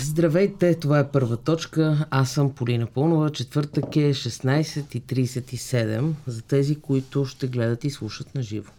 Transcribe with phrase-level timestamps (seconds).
[0.00, 2.06] Здравейте, това е първа точка.
[2.10, 3.30] Аз съм Полина Пълнова.
[3.30, 8.72] Четвъртък е 16.37 за тези, които ще гледат и слушат на живо.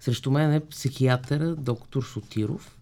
[0.00, 2.76] Срещу мен е психиатъра доктор Сотиров.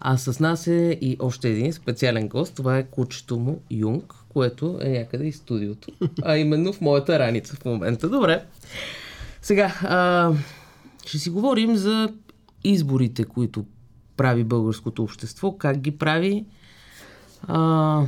[0.00, 2.54] А с нас е и още един специален гост.
[2.54, 5.92] Това е кучето му Юнг, което е някъде из студиото.
[6.22, 8.08] А именно в моята раница в момента.
[8.08, 8.44] Добре.
[9.42, 10.32] Сега, а,
[11.06, 12.12] ще си говорим за
[12.64, 13.64] изборите, които
[14.16, 16.44] прави българското общество, как ги прави,
[17.42, 18.02] а,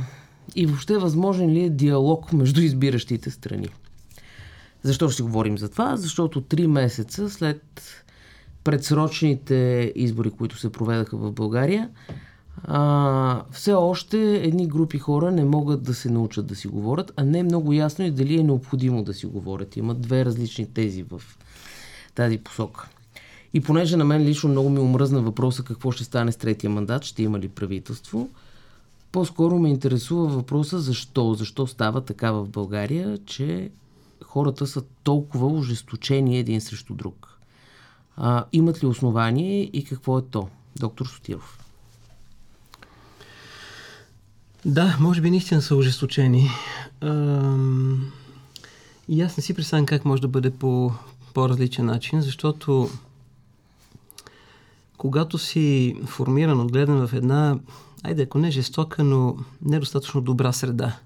[0.55, 3.67] и въобще възможен ли е диалог между избиращите страни.
[4.83, 5.97] Защо ще говорим за това?
[5.97, 7.81] Защото три месеца след
[8.63, 11.89] предсрочните избори, които се проведаха в България,
[12.63, 17.23] а, все още едни групи хора не могат да се научат да си говорят, а
[17.23, 19.77] не е много ясно и дали е необходимо да си говорят.
[19.77, 21.21] Има две различни тези в
[22.15, 22.87] тази посока.
[23.53, 27.03] И понеже на мен лично много ми омръзна въпроса какво ще стане с третия мандат,
[27.03, 28.29] ще има ли правителство,
[29.11, 31.33] по-скоро ме интересува въпроса защо.
[31.33, 33.69] Защо става така в България, че
[34.23, 37.39] хората са толкова ожесточени един срещу друг.
[38.17, 40.47] А, имат ли основание и какво е то?
[40.79, 41.59] Доктор Сотиров.
[44.65, 46.49] Да, може би наистина са ожесточени.
[47.01, 48.11] Ам...
[49.07, 50.91] И аз не си представям как може да бъде по
[51.35, 52.89] по-различен начин, защото
[54.97, 57.59] когато си формиран, отгледан в една
[58.03, 60.97] айде, ако не жестока, но недостатъчно добра среда.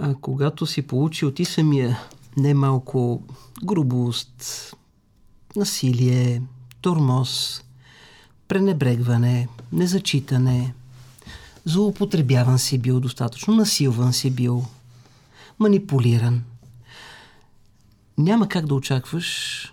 [0.00, 1.98] А когато си получил ти самия
[2.36, 3.22] немалко
[3.64, 4.72] грубост,
[5.56, 6.42] насилие,
[6.80, 7.62] тормоз,
[8.48, 10.74] пренебрегване, незачитане,
[11.64, 14.64] злоупотребяван си бил достатъчно, насилван си бил,
[15.58, 16.42] манипулиран.
[18.18, 19.72] Няма как да очакваш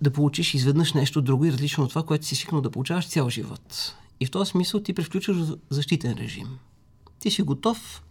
[0.00, 3.30] да получиш изведнъж нещо друго и различно от това, което си свикнал да получаваш цял
[3.30, 3.94] живот.
[4.20, 5.36] И в този смисъл ти превключваш
[5.70, 6.58] защитен режим.
[7.18, 8.02] Ти си готов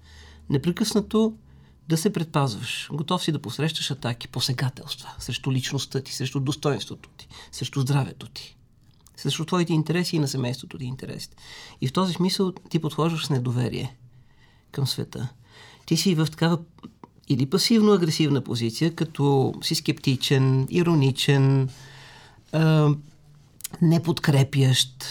[0.49, 1.33] непрекъснато
[1.89, 2.89] да се предпазваш.
[2.93, 8.57] Готов си да посрещаш атаки, посегателства срещу личността ти, срещу достоинството ти, срещу здравето ти,
[9.15, 11.37] срещу твоите интереси и на семейството ти интересите.
[11.81, 13.97] И в този смисъл ти подхождаш с недоверие
[14.71, 15.29] към света.
[15.85, 16.59] Ти си в такава
[17.29, 21.69] или пасивно-агресивна позиция, като си скептичен, ироничен,
[22.51, 22.89] а,
[23.81, 25.05] неподкрепящ,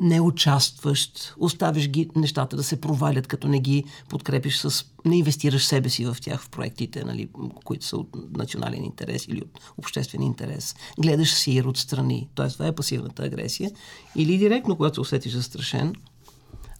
[0.00, 4.84] неучастващ, оставиш ги нещата да се провалят, като не ги подкрепиш с...
[5.04, 7.28] не инвестираш себе си в тях, в проектите, нали,
[7.64, 10.74] които са от национален интерес или от обществен интерес.
[10.98, 12.28] Гледаш си отстрани.
[12.34, 13.70] Тоест, това е пасивната агресия.
[14.16, 15.94] Или директно, когато се усетиш застрашен,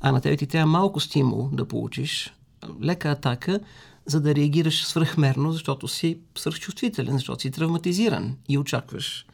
[0.01, 2.35] а на тебе ти трябва малко стимул да получиш,
[2.83, 3.61] лека атака,
[4.07, 9.27] за да реагираш свръхмерно, защото си свръхчувствителен, защото си травматизиран и очакваш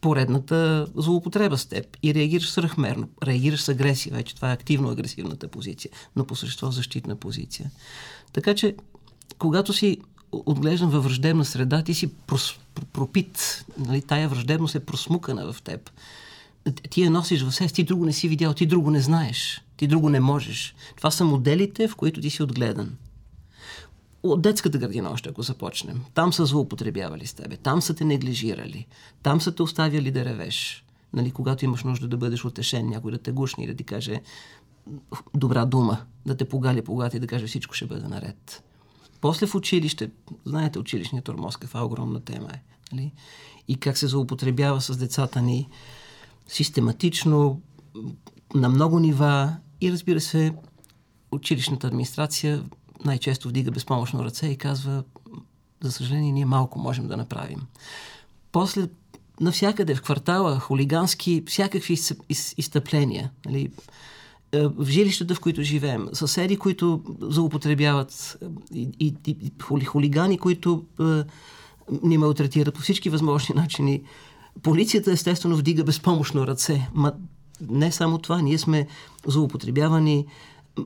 [0.00, 3.08] поредната злоупотреба с теб и реагираш свръхмерно.
[3.22, 7.70] Реагираш с агресия, вече това е активно агресивната позиция, но по същество защитна позиция.
[8.32, 8.76] Така че,
[9.38, 9.98] когато си
[10.32, 12.58] отглеждан във враждебна среда, ти си прос,
[12.92, 15.90] пропит, нали, тая враждебност е просмукана в теб.
[16.90, 19.86] Ти я носиш в себе, ти друго не си видял, ти друго не знаеш, ти
[19.86, 20.74] друго не можеш.
[20.96, 22.96] Това са моделите, в които ти си отгледан
[24.32, 26.04] от детската градина още, ако започнем.
[26.14, 28.86] Там са злоупотребявали с тебе, там са те неглижирали,
[29.22, 30.84] там са те оставяли да ревеш.
[31.12, 34.20] Нали, когато имаш нужда да бъдеш утешен, някой да те гушни и да ти каже
[35.34, 38.62] добра дума, да те погали по и да каже всичко ще бъде наред.
[39.20, 40.10] После в училище,
[40.44, 42.62] знаете училищният тормоз, каква огромна тема е.
[42.92, 43.12] Нали?
[43.68, 45.68] И как се злоупотребява с децата ни
[46.48, 47.60] систематично,
[48.54, 50.54] на много нива и разбира се,
[51.32, 52.64] училищната администрация
[53.04, 55.04] най-често вдига безпомощно ръце и казва,
[55.80, 57.60] за съжаление, ние малко можем да направим.
[58.52, 58.88] После
[59.40, 61.98] навсякъде в квартала, хулигански, всякакви
[62.56, 63.30] изтъпления.
[63.46, 63.70] Нали?
[64.52, 68.38] Е, в жилищата, в които живеем, съседи, които злоупотребяват
[68.74, 71.04] и, и, и хулигани, които е,
[72.02, 74.02] ни малтретират по всички възможни начини.
[74.62, 76.88] Полицията, естествено, вдига безпомощно ръце.
[76.94, 77.12] Ма
[77.70, 78.86] не само това, ние сме
[79.26, 80.26] злоупотребявани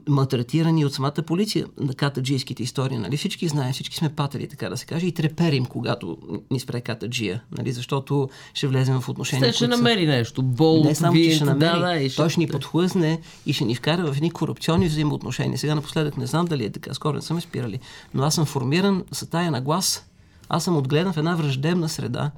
[0.08, 2.98] малтретирани от самата полиция на катаджийските истории.
[2.98, 3.16] Нали?
[3.16, 6.18] Всички знаем, всички сме патери, така да се каже, и треперим, когато
[6.50, 7.72] ни спре катаджия, нали?
[7.72, 9.52] защото ще влезем в отношения.
[9.52, 10.42] Ще, ще намери нещо.
[10.42, 12.16] Бол, не само, че ще намери, да, да, и ще...
[12.16, 15.58] той ще ни подхлъзне и ще ни вкара в едни корупционни взаимоотношения.
[15.58, 17.78] Сега напоследък не знам дали е така, скоро не съм спирали,
[18.14, 20.06] но аз съм формиран с тая на глас.
[20.48, 22.30] Аз съм отгледан в една враждебна среда,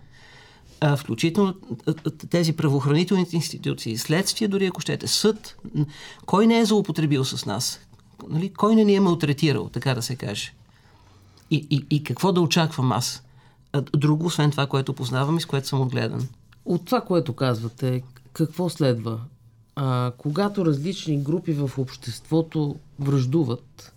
[0.85, 1.55] а, включително
[2.31, 5.57] тези правоохранителните институции, следствие, дори ако щете, съд,
[6.27, 7.81] кой не е злоупотребил с нас?
[8.29, 8.53] Нали?
[8.53, 10.55] Кой не ни е малтретирал, така да се каже?
[11.51, 13.23] И, и, и какво да очаквам аз?
[13.97, 16.29] друго, освен това, което познавам и с което съм отгледан.
[16.65, 18.03] От това, което казвате,
[18.33, 19.21] какво следва?
[19.77, 23.94] А, когато различни групи в обществото връждуват,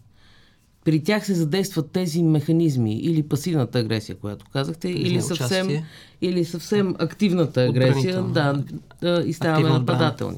[0.87, 5.83] при тях се задействат тези механизми или пасивната агресия, която казахте, или съвсем,
[6.21, 8.63] или съвсем активната агресия, да,
[9.01, 10.37] да, и ставаме нападателни.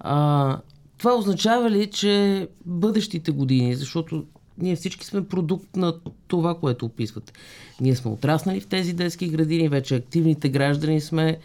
[0.00, 0.58] А,
[0.98, 4.24] това означава ли, че бъдещите години, защото
[4.58, 5.94] ние всички сме продукт на
[6.28, 7.32] това, което описвате.
[7.80, 11.38] Ние сме отраснали в тези детски градини, вече активните граждани сме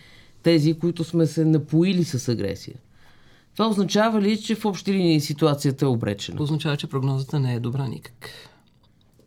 [0.43, 2.75] тези, които сме се напоили с агресия.
[3.57, 6.41] Това означава ли, че в общи линии ситуацията е обречена?
[6.41, 8.29] Означава, че прогнозата не е добра никак.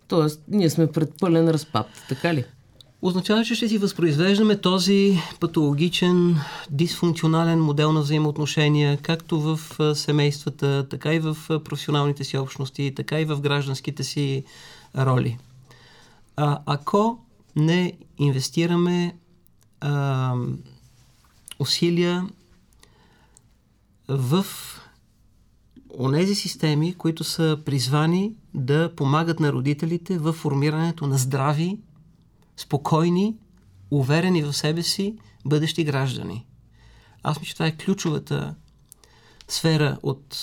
[0.09, 2.45] Тоест, ние сме пред пълен разпад, така ли?
[3.03, 6.37] Означава, че ще си възпроизвеждаме този патологичен,
[6.71, 9.61] дисфункционален модел на взаимоотношения, както в
[9.95, 14.45] семействата, така и в професионалните си общности, така и в гражданските си
[14.99, 15.39] роли.
[16.37, 17.19] А, ако
[17.57, 19.15] не инвестираме
[19.81, 20.35] а,
[21.59, 22.27] усилия
[24.11, 24.47] в
[25.99, 31.79] онези системи, които са призвани да помагат на родителите в формирането на здрави,
[32.57, 33.37] спокойни,
[33.91, 36.47] уверени в себе си бъдещи граждани.
[37.23, 38.55] Аз мисля, че това е ключовата
[39.49, 40.37] сфера от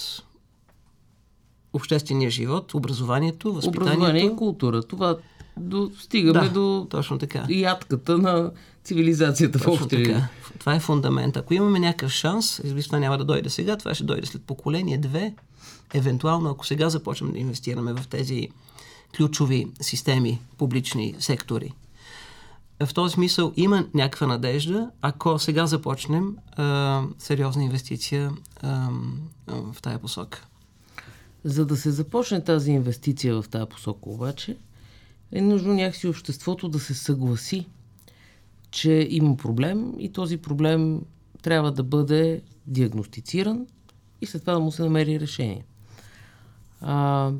[1.73, 3.97] обществения живот, образованието, възпитанието.
[3.97, 4.83] Образование и култура.
[4.83, 5.17] Това
[5.57, 7.45] до, стигаме да, до точно така.
[7.49, 8.51] ядката на
[8.83, 10.15] цивилизацията точно в общи.
[10.59, 11.37] Това е фундамент.
[11.37, 15.33] Ако имаме някакъв шанс, това няма да дойде сега, това ще дойде след поколение, две,
[15.93, 18.49] евентуално, ако сега започнем да инвестираме в тези
[19.17, 21.73] ключови системи, публични сектори.
[22.85, 28.31] В този смисъл има някаква надежда, ако сега започнем а, сериозна инвестиция
[28.61, 28.89] а,
[29.47, 30.45] в тая посока.
[31.43, 34.57] За да се започне тази инвестиция в тази посока обаче,
[35.31, 37.67] е нужно някакси обществото да се съгласи,
[38.71, 41.01] че има проблем и този проблем
[41.41, 43.67] трябва да бъде диагностициран
[44.21, 45.65] и след това да му се намери решение.
[46.81, 47.31] А,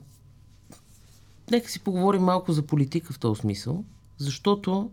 [1.51, 3.83] нека си поговорим малко за политика в този смисъл,
[4.17, 4.91] защото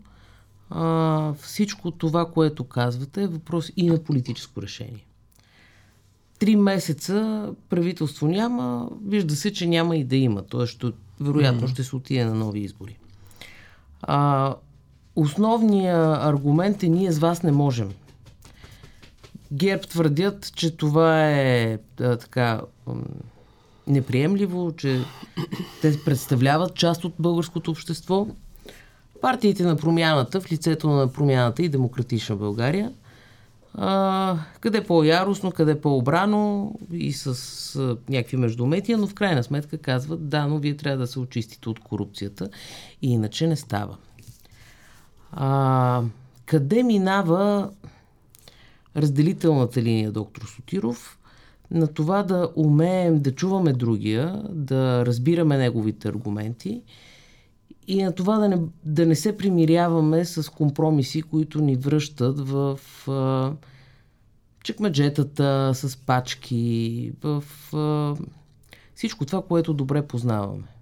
[0.69, 5.05] а, всичко това, което казвате, е въпрос и на политическо решение.
[6.39, 10.43] Три месеца правителство няма, вижда се, че няма и да има.
[10.65, 10.87] Ще,
[11.19, 12.97] вероятно ще се отиде на нови избори.
[14.01, 14.55] А,
[15.15, 17.91] основният аргумент е ние с вас не можем.
[19.51, 22.61] ГЕРБ твърдят, че това е а, така
[23.87, 25.01] неприемливо, че
[25.81, 28.27] те представляват част от българското общество.
[29.21, 32.91] Партиите на промяната, в лицето на промяната и демократична България,
[33.73, 40.29] а, къде по-яростно, къде по-обрано и с а, някакви междуметия, но в крайна сметка казват,
[40.29, 42.49] да, но вие трябва да се очистите от корупцията
[43.01, 43.97] и иначе не става.
[45.35, 46.01] А,
[46.45, 47.69] къде минава
[48.95, 51.19] разделителната линия, доктор Сотиров,
[51.71, 56.81] на това да умеем да чуваме другия, да разбираме неговите аргументи
[57.87, 62.79] и на това да не, да не се примиряваме с компромиси, които ни връщат в
[63.07, 63.53] а,
[64.63, 67.43] чекмеджетата, с пачки, в
[67.73, 68.15] а,
[68.95, 70.74] всичко това, което добре познаваме.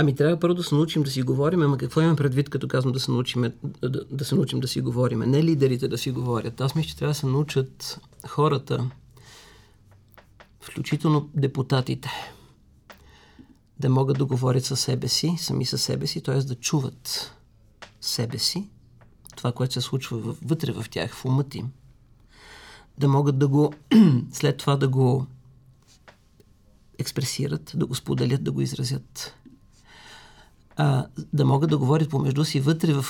[0.00, 2.92] Ами трябва първо да се научим да си говорим, ама какво имам предвид, като казвам
[2.92, 3.52] да се научим
[3.82, 5.18] да, да се научим да си говорим?
[5.18, 6.60] Не лидерите да си говорят.
[6.60, 8.90] Аз мисля, че трябва да се научат хората,
[10.60, 12.10] включително депутатите,
[13.80, 16.38] да могат да говорят със себе си, сами със себе си, т.е.
[16.38, 17.34] да чуват
[18.00, 18.68] себе си,
[19.36, 21.70] това, което се случва вътре в тях, в умът им,
[22.98, 23.74] да могат да го,
[24.32, 25.26] след това да го
[26.98, 29.34] експресират, да го споделят, да го изразят.
[30.76, 33.04] А, да могат да говорят помежду си вътре в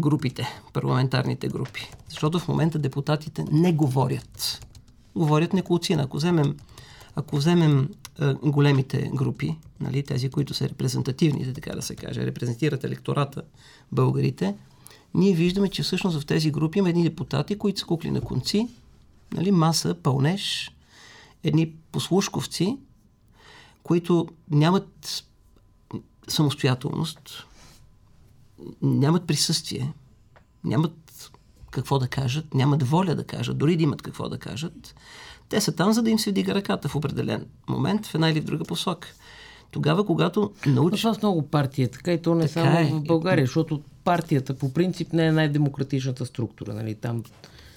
[0.00, 1.90] групите, парламентарните групи.
[2.08, 4.66] Защото в момента депутатите не говорят.
[5.14, 6.02] Говорят неколцина.
[6.02, 6.56] Ако вземем,
[7.14, 7.88] ако вземем
[8.18, 13.42] а, големите групи, нали, тези, които са репрезентативни, така да се каже, репрезентират електората,
[13.92, 14.54] българите,
[15.14, 18.68] ние виждаме, че всъщност в тези групи има едни депутати, които са кукли на конци,
[19.32, 20.70] нали, маса, пълнеж,
[21.44, 22.78] едни послушковци,
[23.82, 25.24] които нямат
[26.28, 27.46] самостоятелност,
[28.82, 29.92] нямат присъствие,
[30.64, 31.30] нямат
[31.70, 34.94] какво да кажат, нямат воля да кажат, дори да имат какво да кажат.
[35.48, 38.40] Те са там, за да им се вдига ръката в определен момент, в една или
[38.40, 39.08] в друга посока.
[39.70, 41.00] Тогава, когато научиш...
[41.00, 42.84] Това с много партии е така и то не така само е.
[42.84, 46.74] в България, защото партията по принцип не е най-демократичната структура.
[46.74, 46.94] Нали?
[46.94, 47.22] Там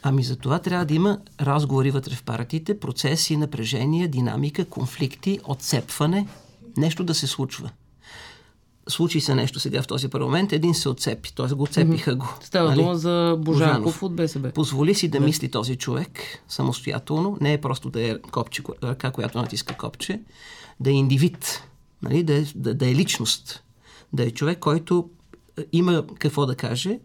[0.03, 6.27] Ами за това трябва да има разговори вътре в партиите, процеси, напрежения, динамика, конфликти, отцепване,
[6.77, 7.71] нещо да се случва
[8.89, 11.53] случи се нещо сега в този парламент, един се отцепи, т.е.
[11.53, 12.27] го отцепиха го.
[12.41, 12.81] Става нали?
[12.81, 14.03] дума за Божанков, Божанов.
[14.03, 14.51] от БСП.
[14.51, 19.11] Позволи си да, да мисли този човек самостоятелно, не е просто да е копче, ръка,
[19.11, 20.21] която натиска копче,
[20.79, 21.63] да е индивид,
[22.01, 22.23] нали?
[22.23, 23.63] да, е, да, да е личност,
[24.13, 25.09] да е човек, който
[25.71, 26.99] има какво да каже,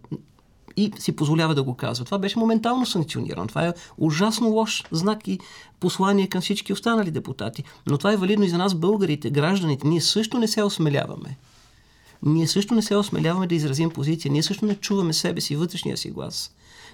[0.77, 2.05] и си позволява да го казва.
[2.05, 3.47] Това беше моментално санкционирано.
[3.47, 5.39] Това е ужасно лош знак и
[5.81, 7.65] послание към всички останали депутати.
[7.87, 9.87] Но това е валидно и за нас, българите, гражданите.
[9.87, 11.37] Ние също не се осмеляваме.
[12.25, 14.33] Ние също не се осмеляваме да изразим позиция.
[14.33, 16.51] Ние също не чуваме себе си, вътрешния си глас.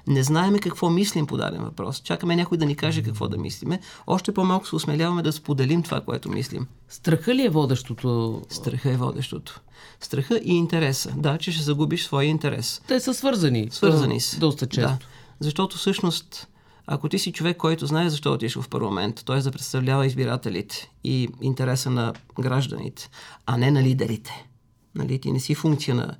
[0.06, 2.00] Не знаеме какво мислим по даден въпрос.
[2.00, 3.80] Чакаме някой да ни каже какво да мислиме.
[4.06, 6.66] Още по-малко се осмеляваме да споделим това, което мислим.
[6.88, 8.42] Страха ли е водещото?
[8.48, 9.60] Страха е водещото.
[10.00, 11.12] Страха и интереса.
[11.16, 12.82] Да, че ще загубиш своя интерес.
[12.88, 13.68] Те са свързани.
[13.70, 14.38] Свързани са.
[14.38, 14.90] Доста често.
[14.90, 14.98] Да.
[15.40, 16.48] Защото всъщност,
[16.86, 19.40] ако ти си човек, който знае защо отишъл в парламент, т.е.
[19.40, 23.10] да представлява избирателите и интереса на гражданите,
[23.46, 24.49] а не на лидерите.
[24.94, 26.16] Нали, ти не си функция на,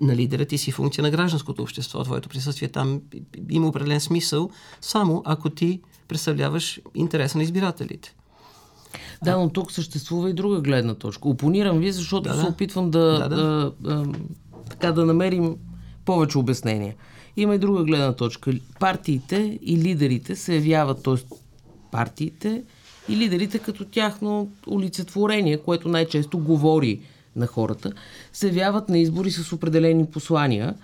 [0.00, 2.04] на лидера, ти си функция на гражданското общество.
[2.04, 3.00] Твоето присъствие там
[3.50, 4.50] има определен смисъл,
[4.80, 8.14] само ако ти представляваш интереса на избирателите.
[9.24, 11.28] Да, но тук съществува и друга гледна точка.
[11.28, 13.36] Опонирам ви, защото да, се опитвам да, да, да.
[13.36, 14.12] Да, да,
[14.70, 15.56] така, да намерим
[16.04, 16.94] повече обяснения.
[17.36, 18.52] Има и друга гледна точка.
[18.80, 21.14] Партиите и лидерите се явяват, т.е.
[21.90, 22.62] партиите
[23.08, 27.00] и лидерите като тяхно олицетворение, което най-често говори
[27.36, 27.92] на хората,
[28.32, 30.74] се явяват на избори с определени послания.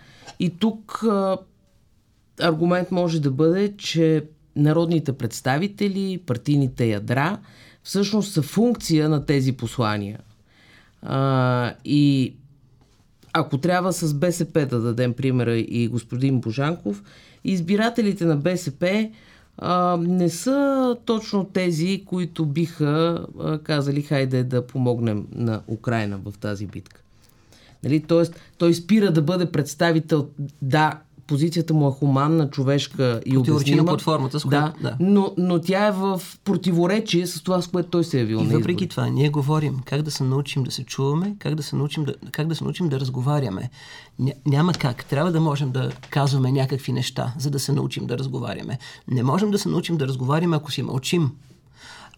[0.40, 1.38] И тук а,
[2.40, 4.24] аргумент може да бъде, че
[4.56, 7.38] народните представители, партийните ядра
[7.82, 10.18] всъщност са функция на тези послания.
[11.02, 12.34] А, и
[13.32, 17.02] ако трябва с БСП да дадем примера и господин Божанков,
[17.44, 19.10] избирателите на БСП
[19.98, 23.26] не са точно тези, които биха
[23.62, 27.00] казали хайде да помогнем на Украина в тази битка.
[27.84, 28.00] Нали?
[28.00, 30.28] Тоест, той спира да бъде представител,
[30.62, 33.84] да, позицията му е хуманна, човешка и обяснима.
[33.84, 34.82] под формата, с която...
[34.82, 34.96] Да, да.
[35.00, 38.36] Но, но тя е в противоречие с това, с което той се е явил.
[38.36, 41.76] И въпреки това, ние говорим как да се научим да се чуваме, как да се
[41.76, 43.70] научим да, как да, се научим да разговаряме.
[44.18, 45.04] Ня, няма как.
[45.04, 48.78] Трябва да можем да казваме някакви неща, за да се научим да разговаряме.
[49.08, 51.30] Не можем да се научим да разговаряме, ако си мълчим,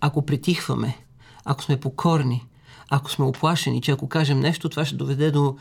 [0.00, 0.96] ако притихваме,
[1.44, 2.46] ако сме покорни,
[2.90, 5.56] ако сме оплашени, че ако кажем нещо, това ще доведе до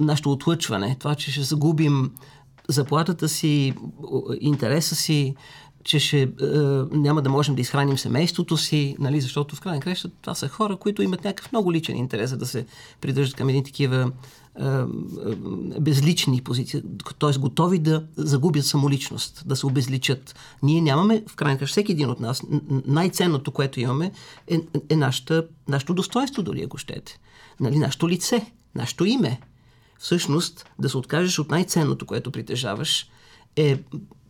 [0.00, 2.10] нашето отлъчване, това, че ще загубим
[2.68, 3.74] заплатата си,
[4.40, 5.34] интереса си,
[5.84, 6.28] че ще, е,
[6.90, 10.76] няма да можем да изхраним семейството си, нали, защото в крайна краща това са хора,
[10.76, 12.66] които имат някакъв много личен интерес да се
[13.00, 14.10] придържат към едни такива
[14.60, 14.84] е, е,
[15.80, 16.82] безлични позиции,
[17.18, 17.38] т.е.
[17.38, 20.34] готови да загубят самоличност, да се обезличат.
[20.62, 22.42] Ние нямаме, в крайна краща, всеки един от нас,
[22.86, 24.12] най-ценното, което имаме,
[24.48, 27.18] е, е нашата, нашето достоинство, дори ако щете.
[27.60, 29.40] Нали, нашето лице, нашето име
[30.04, 33.06] всъщност да се откажеш от най-ценното, което притежаваш,
[33.56, 33.78] е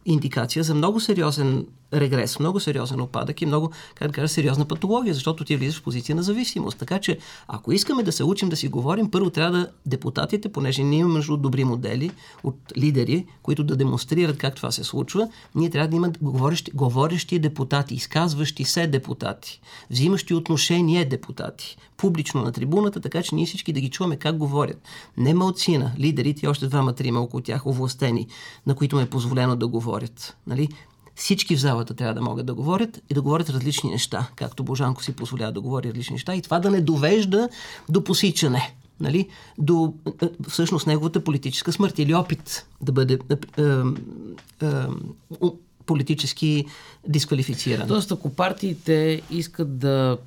[0.04, 5.14] индикация за много сериозен регрес, много сериозен опадък и много, как да кажа, сериозна патология,
[5.14, 6.78] защото ти влизаш в позиция на зависимост.
[6.78, 10.82] Така че, ако искаме да се учим да си говорим, първо трябва да депутатите, понеже
[10.82, 12.10] ние имаме между добри модели
[12.44, 17.38] от лидери, които да демонстрират как това се случва, ние трябва да имаме говорещи, говорещи
[17.38, 19.60] депутати, изказващи се депутати,
[19.90, 24.82] взимащи отношение депутати, публично на трибуната, така че ние всички да ги чуваме как говорят.
[25.16, 28.26] Не малцина, лидерите и още двама-трима около тях овластени,
[28.66, 30.36] на които ме е позволено да говорят.
[30.46, 30.68] Нали?
[31.14, 35.02] Всички в залата трябва да могат да говорят и да говорят различни неща, както Божанко
[35.02, 37.48] си позволява да говори различни неща и това да не довежда
[37.88, 38.74] до посичане.
[39.00, 39.28] Нали,
[39.58, 45.46] до е, всъщност неговата политическа смърт или опит да бъде е, е, е,
[45.86, 46.64] политически
[47.08, 47.88] дисквалифициран.
[47.88, 50.18] Тоест, ако партиите искат да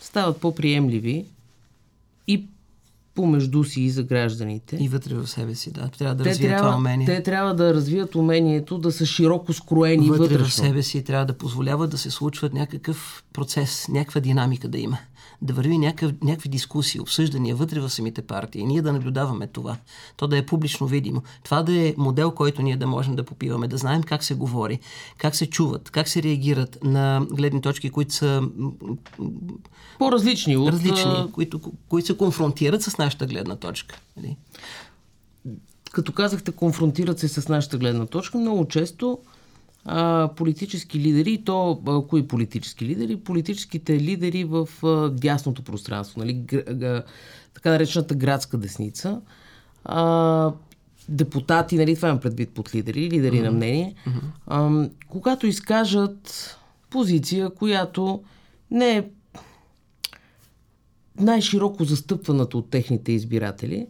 [0.00, 1.24] стават по-приемливи
[2.26, 2.46] и
[3.18, 4.76] помежду си и за гражданите.
[4.80, 5.88] И вътре в себе си, да.
[5.88, 7.06] Трябва да те развият трябва, това умение.
[7.06, 10.46] Те трябва да развият умението да са широко скроени вътре вътрешно.
[10.46, 14.98] в себе си трябва да позволяват да се случват някакъв процес, някаква динамика да има
[15.42, 18.66] да върви някакъв, някакви дискусии, обсъждания вътре в самите партии.
[18.66, 19.76] Ние да наблюдаваме това.
[20.16, 21.22] То да е публично видимо.
[21.44, 24.78] Това да е модел, който ние да можем да попиваме, да знаем как се говори,
[25.18, 28.42] как се чуват, как се реагират на гледни точки, които са
[29.98, 30.68] по-различни от...
[30.68, 34.00] Различни, които, които се конфронтират с нашата гледна точка.
[34.16, 34.36] Нали?
[35.92, 39.18] Като казахте, конфронтират се с нашата гледна точка, много често
[39.90, 43.16] а, политически лидери, и то а, кои политически лидери?
[43.16, 46.44] Политическите лидери в а, дясното пространство, нали?
[47.54, 49.20] Така наречената градска десница.
[49.84, 50.52] А,
[51.08, 53.42] депутати, нали, това имам предвид под лидери, лидери mm-hmm.
[53.42, 54.20] на мнение, mm-hmm.
[54.46, 56.56] а, когато изкажат
[56.90, 58.22] позиция, която
[58.70, 59.04] не е
[61.20, 63.86] най-широко застъпваната от техните избиратели,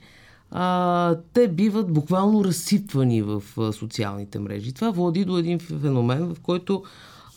[0.51, 4.73] а, те биват буквално разсипвани в а, социалните мрежи.
[4.73, 6.85] Това води до един феномен, в който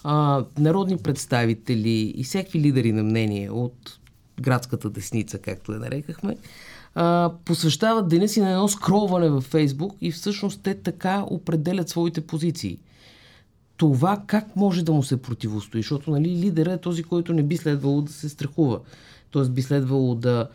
[0.03, 4.00] а, народни представители и всеки лидери на мнение от
[4.41, 6.38] градската десница, както я нарекахме,
[6.96, 12.22] а, посвещават деня си на едно скролване във Фейсбук и всъщност те така определят своите
[12.22, 12.80] позиции.
[13.77, 15.82] Това как може да му се противостои?
[15.82, 18.80] Защото нали, лидера е този, който не би следвало да се страхува.
[19.32, 20.48] Тоест би следвало да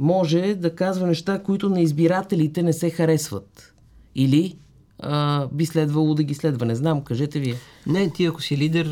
[0.00, 3.74] може да казва неща, които на избирателите не се харесват.
[4.14, 4.56] Или
[4.98, 6.66] а, би следвало да ги следва.
[6.66, 7.54] Не знам, кажете вие.
[7.86, 8.86] Не, ти ако си лидер,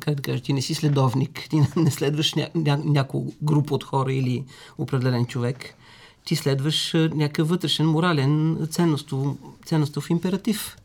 [0.00, 3.84] как да кажа, ти не си следовник, ти не следваш ня, ня, няколко група от
[3.84, 4.44] хора или
[4.78, 5.74] определен човек.
[6.24, 10.76] Ти следваш някакъв вътрешен морален ценностов, ценностов императив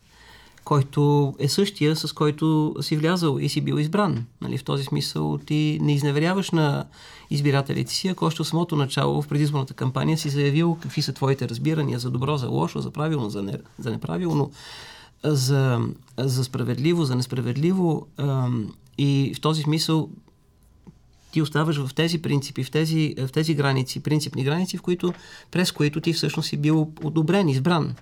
[0.63, 4.25] който е същия, с който си влязал и си бил избран.
[4.41, 6.85] Нали, в този смисъл ти не изневеряваш на
[7.29, 11.49] избирателите си, ако още от самото начало в предизборната кампания си заявил какви са твоите
[11.49, 14.51] разбирания за добро, за лошо, за правилно, за, не, за неправилно,
[15.23, 15.79] за,
[16.17, 18.07] за справедливо, за несправедливо.
[18.97, 20.09] И в този смисъл
[21.31, 25.13] ти оставаш в тези принципи, в тези, в тези граници, принципни граници, в които,
[25.51, 27.95] през които ти всъщност си бил одобрен, избран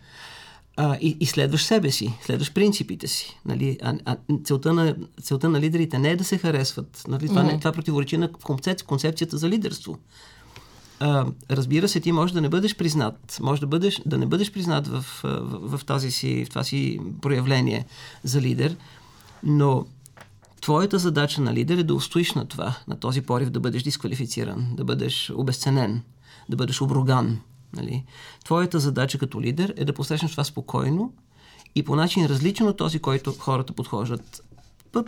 [0.83, 3.37] а, и, и следваш себе си, следваш принципите си.
[3.45, 3.77] Нали?
[3.81, 7.03] А, а, целта, на, целта на лидерите не е да се харесват.
[7.07, 7.27] Нали?
[7.27, 7.51] Това, mm-hmm.
[7.51, 9.97] не, това противоречи на концеп, концепцията за лидерство.
[10.99, 13.37] А, разбира се, ти можеш да не бъдеш признат.
[13.41, 16.99] Може да, бъдеш, да не бъдеш признат в, в, в, тази си, в това си
[17.21, 17.85] проявление
[18.23, 18.75] за лидер,
[19.43, 19.85] но
[20.61, 24.67] твоята задача на лидер е да устоиш на това, на този порив да бъдеш дисквалифициран,
[24.75, 26.01] да бъдеш обесценен,
[26.49, 27.39] да бъдеш обруган
[27.73, 28.05] Нали?
[28.45, 31.13] Твоята задача като лидер е да посрещнеш това спокойно
[31.75, 34.43] и по начин различен от този, който хората подхождат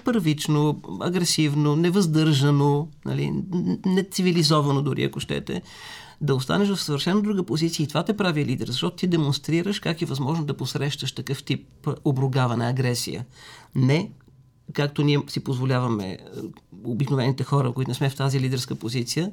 [0.06, 3.34] първично, агресивно, невъздържано, нали,
[3.86, 5.62] нецивилизовано дори, ако щете,
[6.22, 10.02] да останеш в съвършено друга позиция и това те прави лидер, защото ти демонстрираш как
[10.02, 11.68] е възможно да посрещаш такъв тип
[12.06, 13.26] обругаване, агресия.
[13.76, 14.12] Не
[14.74, 16.18] както ние си позволяваме
[16.84, 19.32] обикновените хора, които не сме в тази лидерска позиция,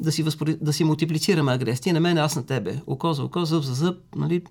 [0.00, 0.56] да си, възпори...
[0.60, 1.94] да си мултиплицираме агресия.
[1.94, 2.80] На мен, аз на тебе.
[2.86, 3.98] Око за око, зъб за зъб.
[4.16, 4.42] Нали?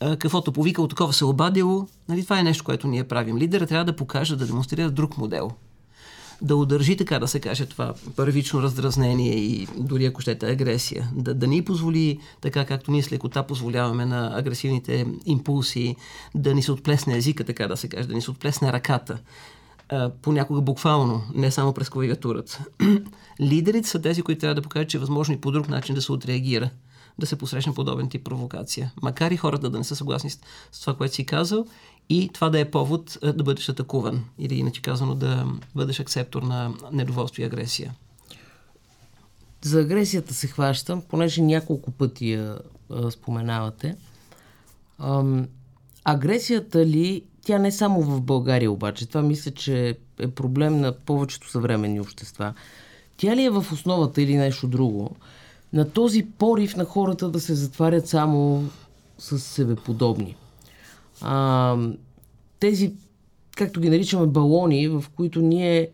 [0.00, 1.86] Каквото повикало, такова се обадило.
[2.08, 2.24] Нали?
[2.24, 3.38] Това е нещо, което ние правим.
[3.38, 5.50] Лидера трябва да покаже, да демонстрира друг модел.
[6.42, 11.10] Да удържи, така да се каже, това първично раздразнение и дори ако щете агресия.
[11.14, 15.96] Да, да ни позволи, така както ние с лекота позволяваме на агресивните импулси,
[16.34, 19.18] да ни се отплесне езика, така да се каже, да ни се отплесне ръката
[20.22, 22.64] понякога буквално, не само през клавиатурата.
[23.40, 26.02] Лидерите са тези, които трябва да покажат, че е възможно и по друг начин да
[26.02, 26.70] се отреагира,
[27.18, 28.92] да се посрещне подобен тип провокация.
[29.02, 30.40] Макар и хората да не са съгласни с,
[30.80, 31.66] това, което си казал,
[32.08, 36.74] и това да е повод да бъдеш атакуван, или иначе казано да бъдеш акцептор на
[36.92, 37.94] недоволство и агресия.
[39.62, 42.58] За агресията се хващам, понеже няколко пъти я
[42.90, 43.96] а, споменавате.
[44.98, 45.48] Ам,
[46.04, 51.50] агресията ли тя не само в България обаче, това мисля, че е проблем на повечето
[51.50, 52.54] съвременни общества.
[53.16, 55.16] Тя ли е в основата или нещо друго?
[55.72, 58.64] На този порив на хората да се затварят само
[59.18, 60.36] с себеподобни.
[61.20, 61.76] А,
[62.60, 62.92] тези,
[63.56, 65.88] както ги наричаме, балони, в които ние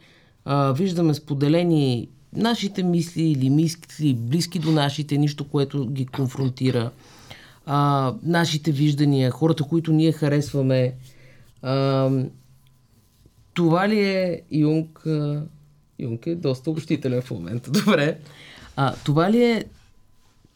[0.45, 6.91] а, виждаме споделени нашите мисли или мисли близки до нашите, нищо, което ги конфронтира,
[7.67, 10.95] а, нашите виждания, хората, които ние харесваме,
[11.67, 12.11] а,
[13.55, 15.07] това ли е Юнг?
[15.99, 17.71] Юнг е доста общителен в момента.
[17.85, 18.19] Добре.
[18.77, 19.65] А, това ли е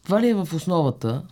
[0.05, 1.23] това ли е в основата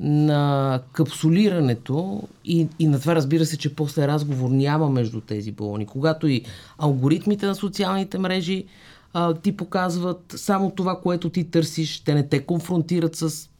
[0.00, 5.86] на капсулирането и, и на това разбира се, че после разговор няма между тези балони.
[5.86, 6.44] Когато и
[6.78, 8.64] алгоритмите на социалните мрежи
[9.12, 13.50] а, ти показват само това, което ти търсиш, те не те конфронтират с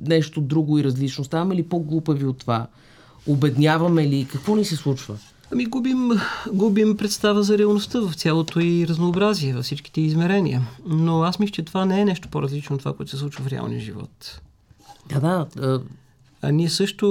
[0.00, 1.24] нещо друго и различно.
[1.24, 2.66] Ставаме ли по-глупави от това?
[3.26, 4.26] Обедняваме ли?
[4.30, 5.18] Какво ни се случва?
[5.52, 6.10] Ами губим,
[6.52, 10.62] губим представа за реалността в цялото и разнообразие, във всичките измерения.
[10.86, 13.48] Но аз мисля, че това не е нещо по-различно от това, което се случва в
[13.48, 14.40] реалния живот.
[15.08, 15.82] Да, да.
[16.42, 17.08] А ние също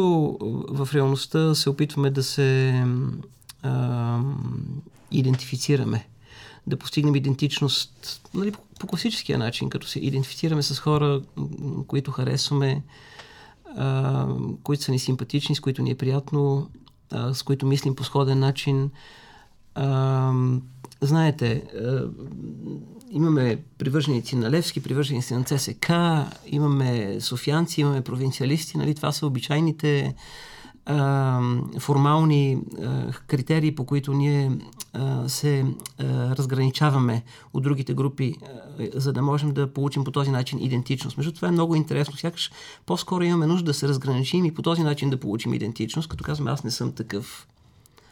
[0.70, 2.84] в реалността се опитваме да се
[3.64, 4.20] а,
[5.12, 6.08] идентифицираме,
[6.68, 11.22] да постигнем идентичност нали, по, по класическия начин, като се идентифицираме с хора,
[11.88, 12.82] които харесваме,
[14.64, 16.70] които са ни симпатични, с които ни е приятно,
[17.12, 18.92] а, с които мислим по сходен начин.
[19.76, 20.34] А,
[21.02, 22.08] знаете, а,
[23.12, 25.92] имаме привърженици на Левски, привърженици на ЦСК,
[26.46, 28.96] имаме софианци, имаме провинциалисти, нали?
[28.96, 30.16] това са обичайните
[30.86, 31.42] а,
[31.80, 34.52] формални а, критерии, по които ние
[34.94, 35.66] а, се
[36.00, 36.04] а,
[36.36, 38.36] разграничаваме от другите групи,
[38.80, 41.18] а, за да можем да получим по този начин идентичност.
[41.18, 42.18] Между това е много интересно.
[42.18, 42.52] Сякаш
[42.86, 46.52] по-скоро имаме нужда да се разграничим и по този начин да получим идентичност, като казваме
[46.52, 47.48] аз не съм такъв.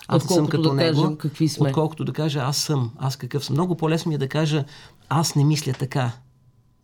[0.08, 1.70] Аз не съм като да него, кажем какви сме.
[1.70, 3.54] отколкото да кажа аз съм, аз какъв съм.
[3.54, 4.66] Много по-лесно ми е да кажа
[5.10, 6.12] аз не мисля така,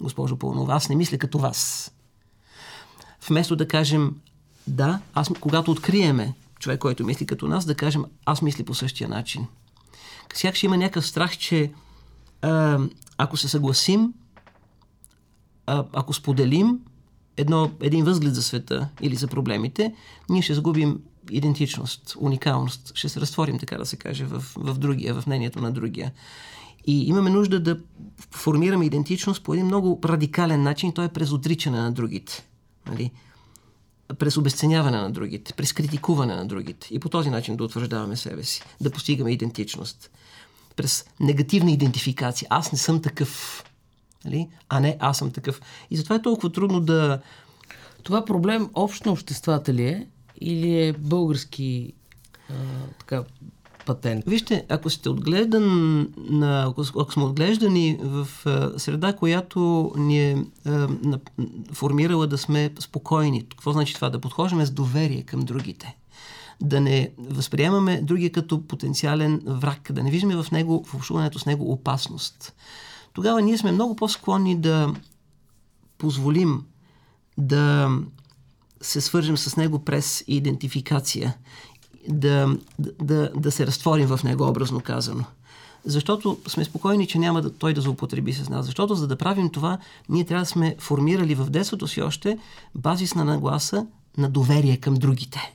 [0.02, 1.92] госпожо Пълнова, аз не мисля като вас.
[3.28, 4.16] Вместо да кажем
[4.68, 9.10] да, аз, когато откриеме човек, който мисли като нас, да кажем аз мисля по същия
[9.10, 9.48] начин.
[10.34, 11.72] Сякаш има някакъв страх, че
[12.42, 12.80] а,
[13.18, 14.14] ако се съгласим,
[15.66, 16.80] а, ако споделим
[17.38, 19.94] едно, един възглед за света или за проблемите,
[20.30, 21.00] ние ще загубим
[21.32, 25.72] идентичност, уникалност, ще се разтворим, така да се каже, в, в другия, в мнението на
[25.72, 26.12] другия.
[26.88, 27.80] И имаме нужда да
[28.32, 32.46] формираме идентичност по един много радикален начин, той е през отричане на другите.
[32.88, 33.12] Нали?
[34.20, 36.88] През обесценяване на другите, през критикуване на другите.
[36.92, 40.12] И по този начин да утвърждаваме себе си, да постигаме идентичност.
[40.76, 42.48] През негативна идентификация.
[42.52, 43.64] Аз не съм такъв.
[44.26, 44.50] Нали?
[44.70, 45.62] А не, аз съм такъв.
[45.92, 47.22] И затова е толкова трудно да.
[48.04, 50.08] Това проблем общо на обществата ли е?
[50.42, 51.94] Или е български
[52.50, 52.54] а,
[53.00, 53.24] така,
[53.86, 54.24] патент?
[54.28, 56.64] Вижте, ако сте отгледан, на,
[56.96, 58.28] ако, сме отглеждани в
[58.78, 61.20] среда, която ни е на,
[61.74, 64.10] формирала да сме спокойни, какво значи това?
[64.10, 65.96] Да подхождаме с доверие към другите.
[66.62, 71.46] Да не възприемаме другия като потенциален враг, да не виждаме в него, в общуването с
[71.46, 72.54] него опасност.
[73.14, 74.94] Тогава ние сме много по-склонни да
[75.98, 76.64] позволим
[77.38, 77.90] да
[78.82, 81.38] се свържем с него през идентификация,
[82.10, 85.24] да, да, да се разтворим в него, образно казано.
[85.86, 88.66] Защото сме спокойни, че няма да, той да злоупотреби с нас.
[88.66, 89.78] Защото за да правим това,
[90.10, 92.38] ние трябва да сме формирали в детството си още
[92.76, 93.86] базисна нагласа
[94.18, 95.54] на доверие към другите.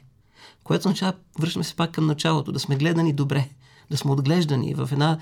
[0.64, 3.48] Което означава, връщаме се пак към началото, да сме гледани добре,
[3.90, 5.18] да сме отглеждани в една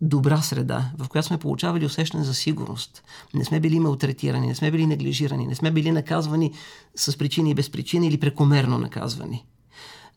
[0.00, 3.02] добра среда, в която сме получавали усещане за сигурност.
[3.34, 6.52] Не сме били малтретирани, не сме били неглижирани, не сме били наказвани
[6.96, 9.44] с причини и без причини или прекомерно наказвани.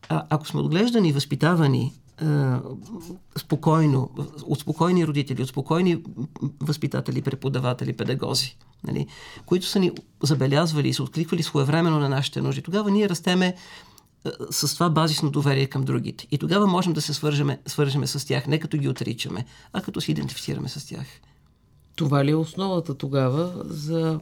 [0.08, 2.60] А, ако сме отглеждани, възпитавани а,
[3.38, 4.10] спокойно,
[4.46, 6.02] от спокойни родители, от спокойни
[6.60, 9.06] възпитатели, преподаватели, педагози, нали,
[9.46, 9.90] които са ни
[10.22, 13.54] забелязвали и са откликвали своевременно на нашите нужди, тогава ние растеме
[14.50, 16.26] с това базисно доверие към другите.
[16.30, 20.00] И тогава можем да се свържеме, свържеме с тях, не като ги отричаме, а като
[20.00, 21.06] се идентифицираме с тях.
[21.94, 24.20] Това ли е основата тогава за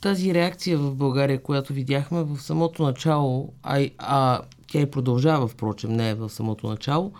[0.00, 4.40] тази реакция в България, която видяхме в самото начало, а, а
[4.72, 7.12] тя и продължава, впрочем, не е в самото начало,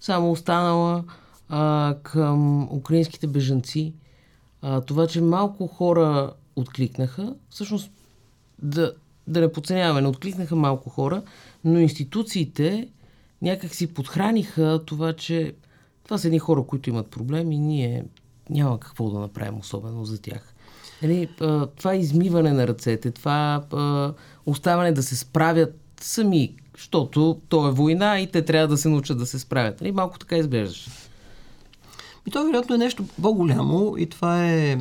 [0.00, 1.04] само останала
[1.48, 3.94] а, към украинските бежанци.
[4.62, 7.90] А, това, че малко хора откликнаха, всъщност
[8.62, 8.92] да,
[9.26, 11.22] да не подценяваме, не откликнаха малко хора,
[11.64, 12.88] но институциите
[13.42, 15.54] някак си подхраниха това, че
[16.04, 18.04] това са едни хора, които имат проблеми и ние
[18.50, 20.54] няма какво да направим особено за тях.
[21.02, 21.28] Нали,
[21.76, 23.62] това измиване на ръцете, това
[24.46, 29.18] оставане да се справят сами, защото то е война и те трябва да се научат
[29.18, 29.80] да се справят.
[29.80, 30.88] Нали, малко така изглеждаш.
[32.26, 34.78] И то вероятно е нещо по-голямо и това е, е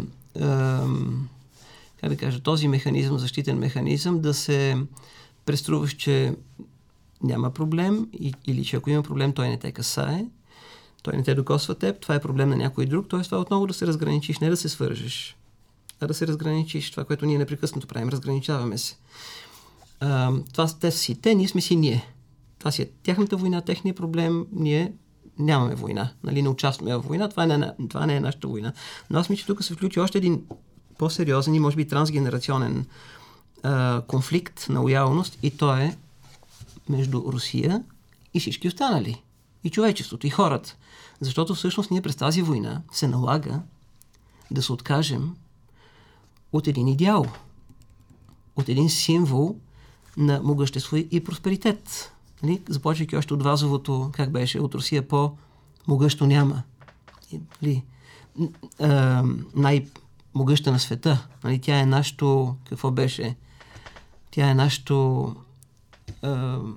[2.02, 4.78] как да кажа, този механизъм, защитен механизъм, да се
[5.46, 6.36] преструваш, че
[7.24, 8.08] няма проблем
[8.48, 10.26] или че ако има проблем, той не те касае,
[11.04, 13.22] той не те докосва теб, това е проблем на някой друг, т.е.
[13.22, 15.38] това отново да се разграничиш, не да се свържеш,
[16.00, 16.92] а да се разграничиш.
[16.92, 18.96] Това, което ние непрекъснато правим, разграничаваме се.
[20.54, 22.08] Това те са си те, ние сме си ние.
[22.60, 24.94] Това си е тяхната война, техния проблем, ние
[25.40, 28.74] нямаме война, нали, не участваме в война, това не, е, това не е нашата война.
[29.10, 30.44] Но аз мисля, че тук се включи още един
[30.98, 32.86] по-сериозен и може би трансгенерационен
[33.64, 35.98] а, конфликт на лоялност и то е
[36.90, 37.84] между Русия
[38.34, 39.24] и всички останали.
[39.64, 40.76] И човечеството, и хората.
[41.20, 43.62] Защото всъщност ние през тази война се налага
[44.52, 45.36] да се откажем
[46.54, 47.26] от един идеал,
[48.56, 49.56] от един символ
[50.18, 52.12] на могъщество и просперитет.
[52.44, 52.62] Нали?
[52.70, 56.64] Започвайки още от вазовото, как беше, от Русия по-могъщо няма.
[57.62, 57.84] Нали?
[59.56, 61.28] най-могъща на света.
[61.44, 61.60] Нали?
[61.60, 63.36] Тя е нашето, какво беше?
[64.32, 65.36] Тя е нашето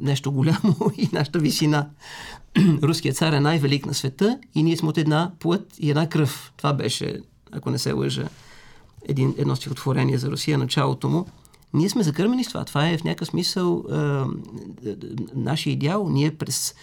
[0.01, 1.89] нещо голямо и нашата висина.
[2.83, 6.53] Руският цар е най-велик на света и ние сме от една плът и една кръв.
[6.57, 7.21] Това беше,
[7.53, 8.29] ако не се лъжа,
[9.09, 11.27] един, едно стихотворение за Русия, началото му.
[11.75, 12.65] Ние сме закърмени с това.
[12.65, 13.95] Това е в някакъв смисъл е,
[15.35, 16.09] нашия идеал.
[16.09, 16.75] Ние през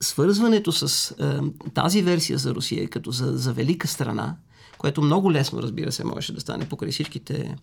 [0.00, 1.38] свързването с е,
[1.74, 4.36] тази версия за Русия като за, за велика страна,
[4.78, 7.56] което много лесно, разбира се, можеше да стане покрай всичките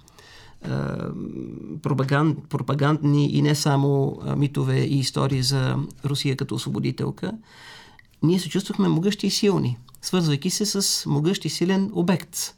[1.81, 7.31] пропаганд, пропагандни и не само митове и истории за Русия като освободителка,
[8.23, 12.56] ние се чувствахме могъщи и силни, свързвайки се с могъщ и силен обект.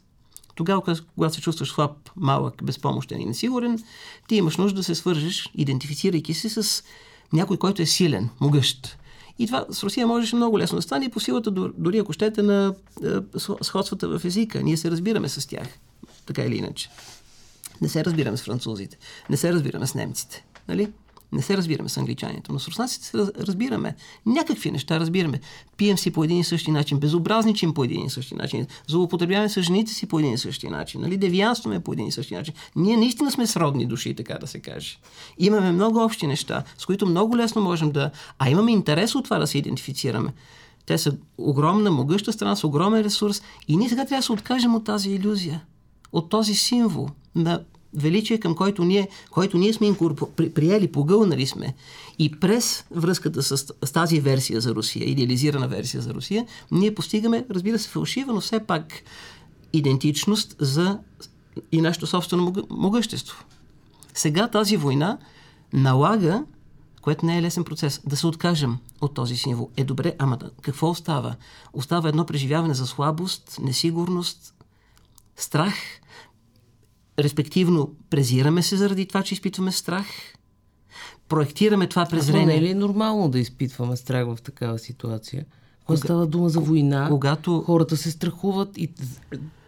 [0.60, 0.82] Тогава,
[1.14, 3.78] когато се чувстваш слаб, малък, безпомощен и несигурен,
[4.28, 6.84] ти имаш нужда да се свържеш, идентифицирайки се с
[7.32, 8.98] някой, който е силен, могъщ.
[9.38, 12.42] И това с Русия можеше много лесно да стане и по силата, дори ако щете,
[12.42, 12.74] на
[13.62, 14.62] сходствата в езика.
[14.62, 15.68] Ние се разбираме с тях,
[16.26, 16.90] така или иначе.
[17.80, 18.98] Не се разбираме с французите,
[19.30, 20.44] не се разбираме с немците.
[20.68, 20.92] Нали?
[21.32, 23.94] Не се разбираме с англичаните, но с руснаците се разбираме.
[24.26, 25.40] Някакви неща разбираме.
[25.76, 29.62] Пием си по един и същи начин, безобразничим по един и същи начин, злоупотребяваме с
[29.62, 31.16] жените си по един и същи начин, нали?
[31.16, 32.54] девианстваме по един и същи начин.
[32.76, 34.98] Ние наистина сме сродни души, така да се каже.
[35.38, 38.10] Имаме много общи неща, с които много лесно можем да...
[38.38, 40.32] А имаме интерес от това да се идентифицираме.
[40.86, 44.74] Те са огромна, могъща страна, с огромен ресурс и ние сега трябва да се откажем
[44.74, 45.64] от тази иллюзия,
[46.12, 47.60] от този символ на
[47.94, 49.96] величие, към който ние, който ние сме
[50.54, 51.74] приели, погълнали сме.
[52.18, 57.46] И през връзката с, с тази версия за Русия, идеализирана версия за Русия, ние постигаме,
[57.50, 59.02] разбира се, фалшива, но все пак
[59.72, 60.98] идентичност за
[61.72, 63.44] и нашето собствено могъщество.
[64.14, 65.18] Сега тази война
[65.72, 66.44] налага,
[67.02, 69.70] което не е лесен процес, да се откажем от този символ.
[69.76, 71.36] Е добре, ама какво остава?
[71.72, 74.54] Остава едно преживяване за слабост, несигурност,
[75.36, 75.74] страх–
[77.24, 80.06] респективно презираме се заради това, че изпитваме страх,
[81.28, 82.42] проектираме това презрение.
[82.42, 85.44] А не е ли нормално да изпитваме страх в такава ситуация?
[85.86, 88.90] Когато става дума за война, когато хората се страхуват и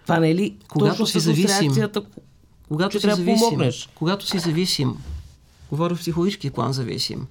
[0.02, 1.72] това не е ли когато си зависим,
[2.68, 3.60] когато си зависим,
[3.94, 4.96] когато си зависим,
[5.70, 7.26] говоря в психологически план зависим,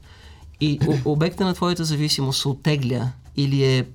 [0.61, 3.85] и обекта на твоята зависимост се оттегля или е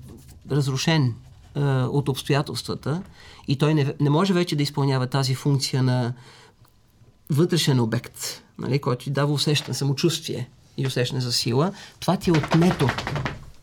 [0.51, 1.13] разрушен
[1.57, 3.03] е, от обстоятелствата
[3.47, 6.13] и той не, не може вече да изпълнява тази функция на
[7.29, 12.33] вътрешен обект, нали, който ти дава усещане, самочувствие и усещане за сила, това ти е
[12.33, 12.89] отнето.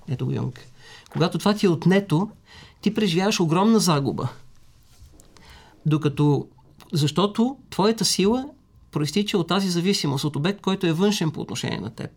[0.09, 0.61] Ето го Юнг.
[1.11, 2.30] Когато това ти е отнето,
[2.80, 4.28] ти преживяваш огромна загуба.
[5.87, 6.48] Докато,
[6.92, 8.48] защото твоята сила
[8.90, 12.11] проистича от тази зависимост от обект, който е външен по отношение на теб.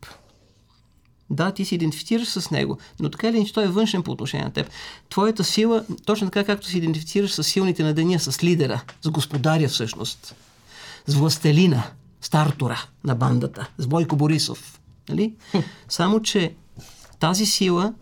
[1.29, 4.45] Да, ти се идентифицираш с него, но така или иначе той е външен по отношение
[4.45, 4.69] на теб.
[5.09, 9.67] Твоята сила, точно така както се идентифицираш с силните на деня, с лидера, с господаря
[9.67, 10.35] всъщност,
[11.07, 11.83] с властелина,
[12.21, 14.79] стартора на бандата, с Бойко Борисов.
[15.09, 15.33] Нали?
[15.89, 16.53] Само, че
[17.19, 17.93] тази сила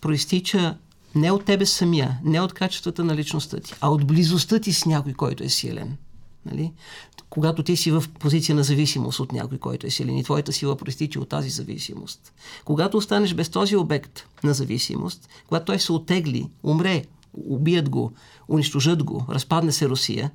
[0.00, 0.76] проистича
[1.14, 4.86] не от тебе самия, не от качествата на личността ти, а от близостта ти с
[4.86, 5.96] някой, който е силен.
[6.50, 6.72] Нали?
[7.30, 10.76] Когато ти си в позиция на зависимост от някой, който е силен и твоята сила
[10.76, 12.32] проистича от тази зависимост.
[12.64, 17.04] Когато останеш без този обект на зависимост, когато той се отегли, умре,
[17.48, 18.12] убият го,
[18.48, 20.30] унищожат го, разпадне се Русия,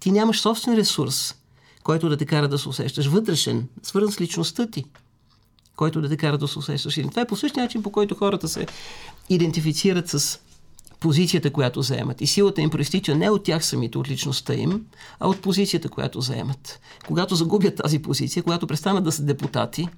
[0.00, 1.34] ти нямаш собствен ресурс,
[1.82, 4.84] който да те кара да се усещаш вътрешен, свързан с личността ти,
[5.76, 6.96] който да те кара да се усещаш.
[6.96, 8.66] И това е по същия начин, по който хората се
[9.28, 10.38] идентифицират с
[11.00, 12.20] позицията, която заемат.
[12.20, 14.86] И силата им проистича не от тях самите, от личността им,
[15.20, 16.80] а от позицията, която заемат.
[17.06, 19.88] Когато загубят тази позиция, когато престанат да са депутати,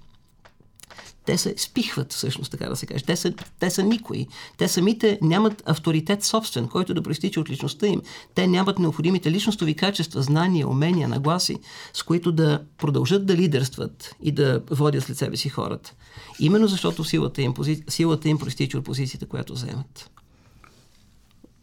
[1.27, 3.05] те се спихват, всъщност, така да се каже.
[3.05, 4.27] Те са, те са никои.
[4.59, 8.03] Те самите нямат авторитет собствен, който да проистича от личността им.
[8.35, 11.57] Те нямат необходимите личностови качества, знания, умения, нагласи,
[11.93, 15.95] с които да продължат да лидерстват и да водят след себе си хората.
[16.39, 17.55] Именно защото силата им,
[17.89, 20.11] силата им проистича от позицията, която заемат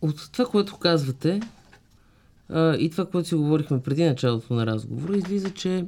[0.01, 1.41] от това, което казвате
[2.49, 5.85] а, и това, което си говорихме преди началото на разговора, излиза, че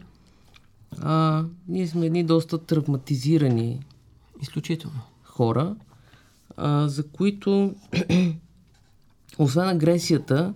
[1.02, 3.80] а, ние сме едни доста травматизирани
[4.42, 5.76] изключително хора,
[6.58, 7.76] а, за които
[9.38, 10.54] освен агресията,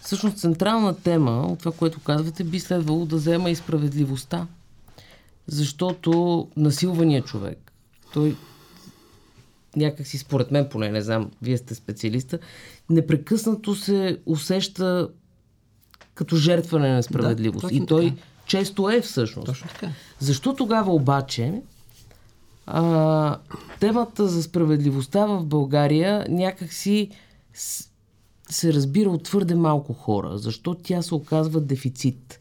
[0.00, 4.46] всъщност централна тема от това, което казвате, би следвало да взема и справедливостта.
[5.46, 7.72] Защото насилвания човек,
[8.12, 8.36] той
[9.76, 12.38] някакси според мен, поне не знам, вие сте специалиста,
[12.90, 15.08] непрекъснато се усеща
[16.14, 17.68] като жертване на справедливост.
[17.68, 18.22] Да, и той така.
[18.46, 19.46] често е всъщност.
[19.46, 19.88] Точно така.
[20.18, 21.62] Защо тогава обаче
[22.66, 23.38] а,
[23.80, 27.10] темата за справедливостта в България някакси
[28.50, 30.38] се разбира от твърде малко хора?
[30.38, 32.38] Защо тя се оказва дефицит?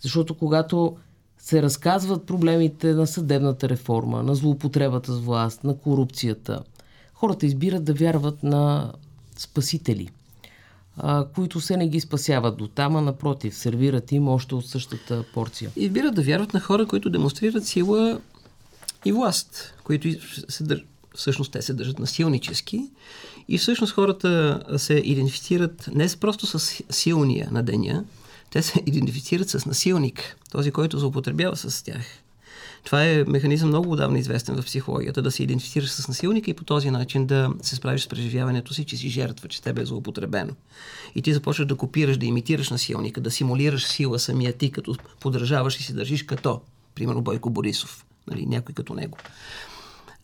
[0.00, 0.96] Защото когато
[1.38, 6.62] се разказват проблемите на съдебната реформа, на злоупотребата с власт, на корупцията–
[7.16, 8.92] хората избират да вярват на
[9.36, 10.08] спасители,
[10.96, 15.24] а, които се не ги спасяват до там, а напротив, сервират им още от същата
[15.34, 15.70] порция.
[15.76, 18.20] Избират да вярват на хора, които демонстрират сила
[19.04, 20.08] и власт, които
[20.48, 20.84] се дър...
[21.14, 22.90] всъщност те се държат насилнически
[23.48, 28.04] и всъщност хората се идентифицират не просто с силния на деня,
[28.50, 32.06] те се идентифицират с насилник, този, който злоупотребява с тях.
[32.86, 36.64] Това е механизъм много отдавна известен в психологията, да се идентифицираш с насилника и по
[36.64, 40.52] този начин да се справиш с преживяването си, че си жертва, че тебе е злоупотребено.
[41.14, 45.80] И ти започваш да копираш, да имитираш насилника, да симулираш сила самия ти, като поддържаваш
[45.80, 46.60] и се държиш като,
[46.94, 49.18] примерно Бойко Борисов, нали, някой като него.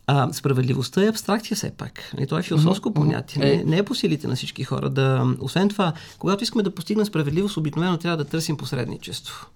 [0.06, 2.12] А, справедливостта е абстракция все пак.
[2.18, 2.94] И то е философско mm-hmm.
[2.94, 3.44] понятие.
[3.44, 4.90] Не, не е по силите на всички хора.
[4.90, 5.34] Да...
[5.40, 9.46] Освен това, когато искаме да постигнем справедливост, обикновено трябва да търсим посредничество.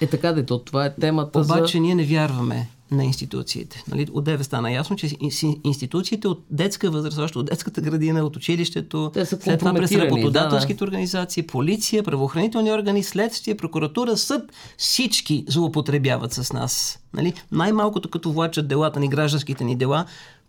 [0.00, 1.82] Е така да, то това е темата Обаче за...
[1.82, 3.84] ние не вярваме на институциите.
[3.88, 4.06] Нали?
[4.12, 5.16] От деве стана ясно, че
[5.64, 9.92] институциите от детска възраст, още от детската градина, от училището, Те са след това през
[9.92, 10.84] работодателските да, да.
[10.84, 14.42] организации, полиция, правоохранителни органи, следствие, прокуратура, съд,
[14.76, 16.98] всички злоупотребяват с нас.
[17.14, 17.32] Нали?
[17.52, 20.04] Най-малкото като влачат делата ни, гражданските ни дела,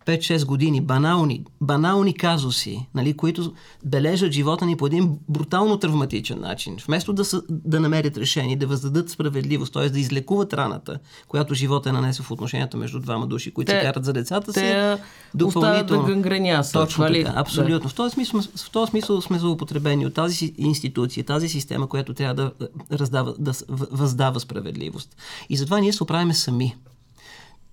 [0.10, 3.54] 5-6 години, банални, банални казуси, нали, които
[3.86, 8.67] бележат живота ни по един брутално травматичен начин, вместо да, са, да намерят решение, да
[8.67, 9.89] въздадат справедливост, т.е.
[9.89, 13.86] да излекуват раната, която живота е нанесъл в отношенията между двама души, които те, се
[13.86, 14.98] карат за децата си, те
[15.34, 16.06] допълнително.
[16.06, 16.74] да гангреняса.
[16.74, 17.24] Точно нали?
[17.24, 17.80] така, абсолютно.
[17.80, 17.89] Да.
[17.89, 22.34] В, този смисъл, в този смисъл сме злоупотребени от тази институция, тази система, която трябва
[22.36, 22.52] да,
[22.91, 25.15] раздава, да въздава справедливост.
[25.50, 26.76] И затова ние се оправяме сами.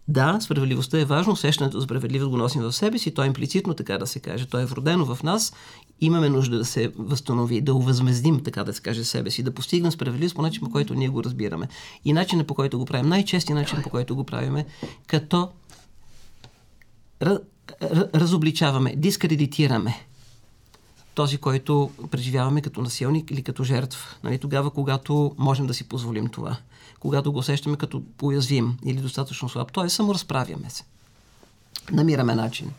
[0.08, 3.74] Да, справедливостта е важно, усещането за справедливост го носим в себе си, то е имплицитно,
[3.74, 5.52] така да се каже, то е вродено в нас,
[6.00, 9.92] имаме нужда да се възстанови, да увъзмездим, така да се каже, себе си, да постигнем
[9.92, 11.68] справедливост по начин, по който ние го разбираме.
[12.04, 14.56] И начинът по който го правим, най-честият начин по който го правим,
[15.06, 15.48] като
[18.14, 20.06] разобличаваме, дискредитираме
[21.16, 24.18] този, който преживяваме като насилник или като жертв.
[24.24, 26.56] Нали, тогава, когато можем да си позволим това
[27.06, 29.72] когато го усещаме като уязвим или достатъчно слаб.
[29.72, 30.84] Тоест, саморазправяме се.
[31.92, 32.72] Намираме начин.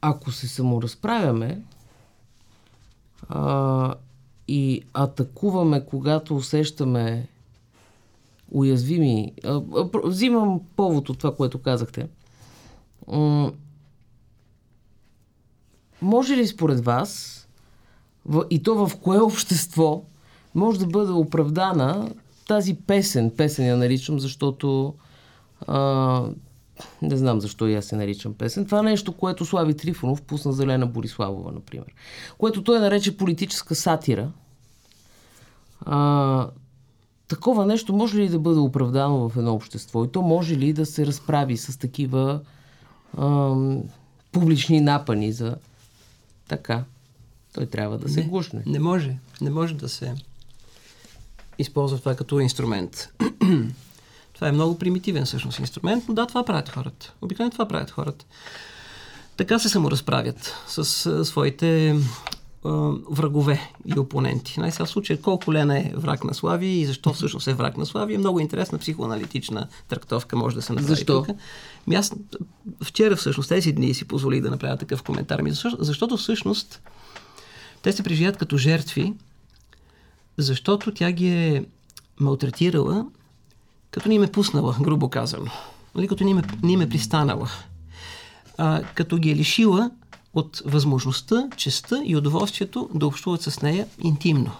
[0.00, 1.62] Ако се саморазправяме
[3.28, 3.94] а,
[4.48, 7.28] и атакуваме, когато усещаме
[8.50, 9.32] уязвими.
[9.44, 12.08] А, а, взимам повод от това, което казахте.
[16.02, 17.38] Може ли според вас,
[18.50, 20.02] и то в кое общество,
[20.54, 22.10] може да бъде оправдана
[22.48, 23.30] тази песен.
[23.36, 24.94] Песен я наричам, защото
[25.66, 26.24] а,
[27.02, 28.64] не знам защо и аз се наричам песен.
[28.64, 31.94] Това нещо, което Слави Трифонов пусна за Лена Бориславова, например.
[32.38, 34.32] Което той нарече политическа сатира.
[35.86, 36.48] А,
[37.28, 40.04] такова нещо може ли да бъде оправдано в едно общество?
[40.04, 42.40] И то може ли да се разправи с такива
[43.18, 43.54] а,
[44.32, 45.56] публични напани за
[46.56, 46.84] така?
[47.52, 48.62] Той трябва да се не, гушне.
[48.66, 49.16] Не може.
[49.40, 50.14] Не може да се
[51.58, 53.08] използва това като инструмент.
[54.34, 57.12] това е много примитивен всъщност инструмент, но да, това правят хората.
[57.20, 58.24] Обикновено това правят хората.
[59.36, 61.96] Така се саморазправят с а, своите
[63.10, 64.60] врагове и опоненти.
[64.60, 68.14] Най-сега случай колко Лена е враг на Слави и защо всъщност е враг на Слави
[68.14, 71.22] е много интересна психоаналитична трактовка може да се направи Защо?
[71.22, 71.36] тук.
[71.86, 72.14] Ми аз
[72.84, 75.42] вчера всъщност тези дни си позволих да направя такъв коментар.
[75.42, 76.82] Ми защо, защото всъщност
[77.82, 79.14] те се преживят като жертви
[80.36, 81.64] защото тя ги е
[82.20, 83.06] малтретирала,
[83.90, 85.50] като ни им е пуснала, грубо казано.
[85.94, 87.50] Нали, като ни им е, ни им е пристанала.
[88.58, 89.90] А, като ги е лишила
[90.34, 94.50] от възможността, честа и удоволствието да общуват с нея интимно.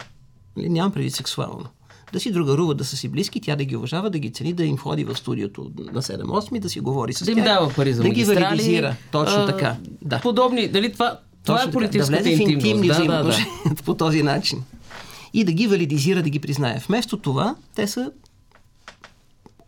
[0.56, 1.66] Нали, нямам преди сексуално.
[2.12, 4.64] Да си другаруват, да са си близки, тя да ги уважава, да ги цени, да
[4.64, 7.34] им ходи в студиото на 7-8, да си говори с тях.
[7.34, 8.96] Да им дава пари за Да ги валидизира.
[9.12, 9.76] Точно а, така.
[10.02, 10.20] Да.
[10.20, 12.66] Подобни, дали това, това Точно е политическата да интимност.
[12.66, 13.36] интимни да, да, да.
[13.84, 14.62] по този начин
[15.34, 16.82] и да ги валидизира, да ги признае.
[16.86, 18.10] Вместо това, те са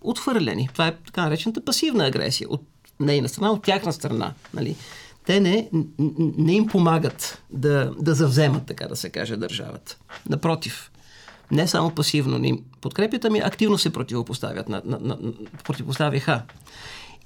[0.01, 0.69] отхвърлени.
[0.73, 2.63] Това е така наречената пасивна агресия от
[3.01, 4.33] нейна страна, от тяхна страна.
[4.55, 4.77] Нали?
[5.27, 5.71] Те не,
[6.19, 9.97] не им помагат да, да завземат, така да се каже, държавата.
[10.29, 10.91] Напротив,
[11.51, 15.19] не само пасивно ни подкрепят, ами активно се противопоставят, на, на, на,
[15.65, 16.43] противопоставяха.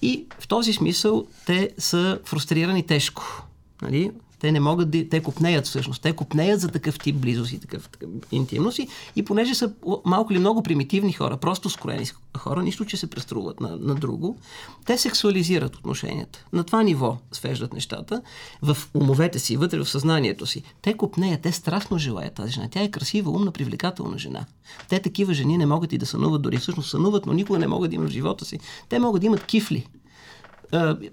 [0.03, 3.47] И в този смисъл те са фрустрирани тежко.
[3.83, 4.13] Нали?
[4.39, 5.09] Те не могат да...
[5.09, 6.03] Те купнеят всъщност.
[6.03, 8.79] Те купнеят за такъв тип близост и такъв, такъв интимност.
[8.79, 9.73] И, и понеже са
[10.05, 14.39] малко или много примитивни хора, просто скроени хора, нищо, че се преструват на, на друго,
[14.87, 16.45] те сексуализират отношенията.
[16.53, 18.23] На това ниво свеждат нещата.
[18.63, 20.63] В умовете си, вътре в съзнанието си.
[20.83, 22.69] Те купнеят, те страстно желаят тази жена.
[22.71, 24.45] Тя е красива, умна, привлекателна жена.
[24.89, 27.91] Те такива жени не могат и да сънуват, дори всъщност сънуват, но никога не могат
[27.91, 28.59] да имат в живота си.
[28.89, 29.87] Те могат да имат кифли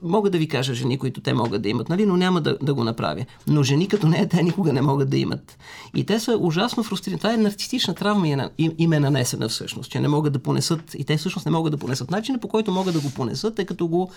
[0.02, 2.06] мога да ви кажа жени, които те могат да имат, нали?
[2.06, 3.26] но няма да, да го направя.
[3.48, 5.58] Но жени като нея, те никога не могат да имат.
[5.96, 7.18] И те са ужасно фрустрирани.
[7.18, 8.28] Това е нарцистична травма
[8.58, 11.72] им, им е нанесена всъщност, че не могат да понесат, и те всъщност не могат
[11.72, 12.12] да понесат.
[12.12, 14.12] Начинът по който могат да го понесат е като, го,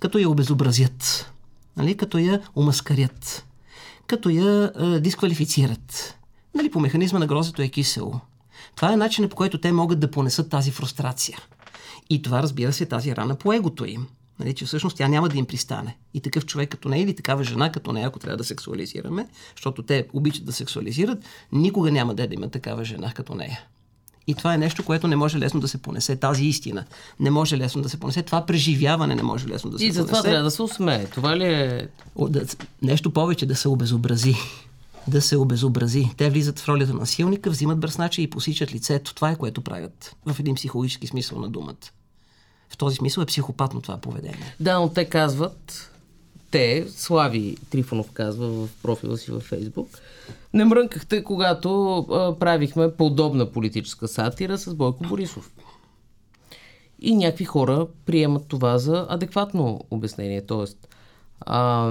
[0.00, 1.32] като я обезобразят,
[1.76, 1.96] нали?
[1.96, 3.46] като я омаскарят,
[4.06, 6.16] като я а, дисквалифицират
[6.54, 8.20] Нали, по механизма на грозето е кисело.
[8.76, 11.38] Това е начинът по който те могат да понесат тази фрустрация.
[12.10, 14.06] И това, разбира се, е тази рана по егото им.
[14.40, 15.96] Нали, че всъщност тя няма да им пристане.
[16.14, 19.82] И такъв човек като нея или такава жена като нея, ако трябва да сексуализираме, защото
[19.82, 21.18] те обичат да сексуализират,
[21.52, 23.60] никога няма да, да има такава жена като нея.
[24.26, 26.16] И това е нещо, което не може лесно да се понесе.
[26.16, 26.84] Тази истина
[27.20, 28.22] не може лесно да се понесе.
[28.22, 30.00] Това преживяване не може лесно да се и понесе.
[30.00, 31.06] И затова трябва да се усмее.
[31.06, 31.88] Това ли е...
[32.82, 34.34] Нещо повече да се обезобрази.
[35.06, 36.10] Да се обезобрази.
[36.16, 39.14] Те влизат в ролята на силника, взимат бръснача и посичат лицето.
[39.14, 41.99] Това е което правят в един психологически смисъл на думата.
[42.70, 44.54] В този смисъл е психопатно това поведение.
[44.60, 45.90] Да, но те казват,
[46.50, 49.88] те, Слави Трифонов казва в профила си във Фейсбук,
[50.54, 55.50] не мрънкахте, когато а, правихме подобна политическа сатира с Бойко Борисов.
[56.98, 60.46] И някакви хора приемат това за адекватно обяснение.
[60.46, 60.88] Тоест,
[61.40, 61.90] а,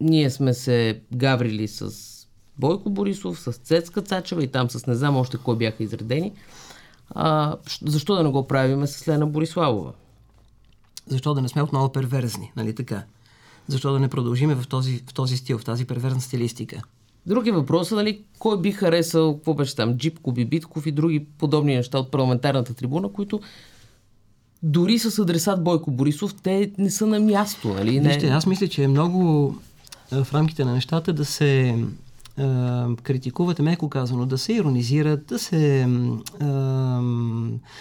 [0.00, 1.90] ние сме се гаврили с
[2.58, 6.32] Бойко Борисов, с Цецка Цачева и там с не знам още кой бяха изредени.
[7.14, 9.92] А, защо да не го правиме с Лена Бориславова?
[11.06, 13.02] Защо да не сме отново перверзни, нали така?
[13.68, 16.82] Защо да не продължиме в този, в този стил, в тази перверзна стилистика?
[17.26, 21.98] Други въпроси, нали, кой би харесал, какво беше там, Джипко, Бибитков и други подобни неща
[21.98, 23.40] от парламентарната трибуна, които
[24.62, 27.68] дори с адресат Бойко Борисов, те не са на място.
[27.68, 28.00] Нали?
[28.00, 28.08] Не...
[28.08, 29.54] Вижте, аз мисля, че е много
[30.10, 31.78] в рамките на нещата да се
[33.02, 35.86] критикувате, меко казано, да се иронизират, да се е,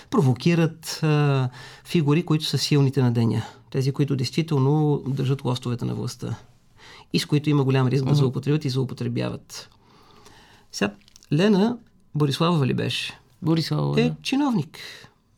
[0.09, 1.47] провокират е,
[1.85, 3.43] фигури, които са силните на деня.
[3.71, 6.35] Тези, които действително държат лостовете на властта
[7.13, 9.69] и с които има голям риск да злоупотребят и злоупотребяват.
[10.71, 10.93] Сега,
[11.33, 11.77] Лена
[12.15, 13.19] Бориславова ли беше?
[13.41, 14.79] Бориславова, Е чиновник.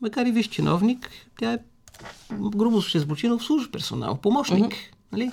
[0.01, 1.09] Макар и виж чиновник,
[1.39, 1.57] тя е
[2.39, 4.65] грубо ще звучи, но обслужва персонал, помощник.
[4.65, 4.93] Mm-hmm.
[5.11, 5.31] Нали?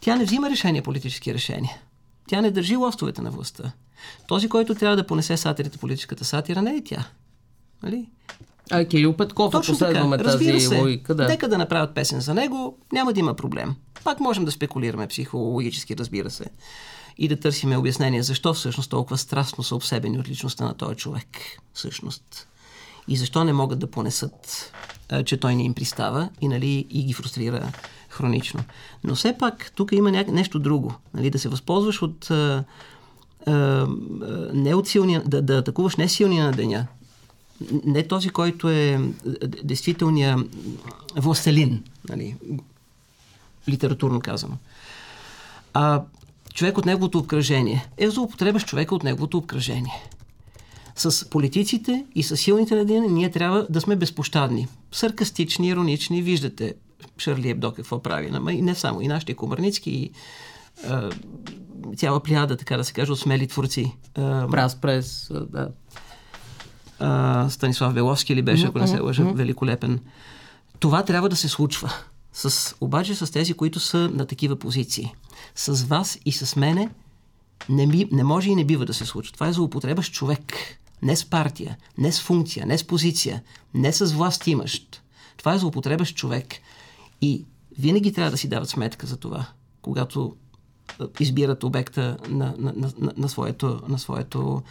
[0.00, 1.76] Тя не взима решения, политически решения.
[2.28, 3.72] Тя не държи лостовете на властта.
[4.26, 7.08] Този, който трябва да понесе сатирите, политическата сатира, не е тя.
[7.82, 8.08] Нали?
[8.70, 11.28] А Кирил Петков, Точно ако следваме тази се, логика, да.
[11.28, 13.74] Нека да направят песен за него, няма да има проблем.
[14.04, 16.44] Пак можем да спекулираме психологически, разбира се,
[17.18, 21.26] и да търсиме обяснение защо всъщност толкова страстно са обсебени от личността на този човек.
[21.72, 22.48] Всъщност.
[23.08, 24.72] И защо не могат да понесат,
[25.24, 27.72] че той не им пристава и, нали, и ги фрустрира
[28.08, 28.64] хронично.
[29.04, 30.24] Но все пак тук има ня...
[30.28, 30.94] нещо друго.
[31.14, 32.64] Нали, да се възползваш от а,
[33.46, 33.86] а,
[34.54, 36.86] не от силния, да, да атакуваш не силния на деня,
[37.84, 39.00] не този, който е
[39.62, 40.40] действителният
[41.16, 42.36] властелин, нали,
[43.68, 44.56] литературно казано,
[45.74, 46.02] а
[46.54, 47.88] човек от неговото обкръжение.
[47.98, 50.08] Е злоупотреба човека от неговото обкръжение.
[50.96, 54.68] С политиците и с силните на деня ние трябва да сме безпощадни.
[54.92, 56.74] Саркастични, иронични, виждате
[57.18, 58.30] Шарли Ебдо какво прави.
[58.50, 60.10] И не само, и нашите Комарницки, и
[60.86, 61.10] а,
[61.96, 63.92] цяла плеяда, така да се каже, от смели творци.
[64.14, 65.68] Прас прес, да.
[66.98, 70.00] А, Станислав Беловски ли беше, ако не се лъжа, великолепен.
[70.78, 71.92] Това трябва да се случва.
[72.32, 75.14] С, обаче с тези, които са на такива позиции.
[75.54, 76.88] С вас и с мене
[77.68, 79.34] не, би, не може и не бива да се случва.
[79.34, 80.52] Това е злоупотреба с човек.
[81.02, 83.42] Не с партия, не с функция, не с позиция,
[83.74, 85.02] не с власт имащ.
[85.36, 86.54] Това е злоупотреба с човек.
[87.20, 87.44] И
[87.78, 89.46] винаги трябва да си дават сметка за това,
[89.82, 90.36] когато
[91.20, 94.62] избират обекта на, на, на, на, своето, на, своето,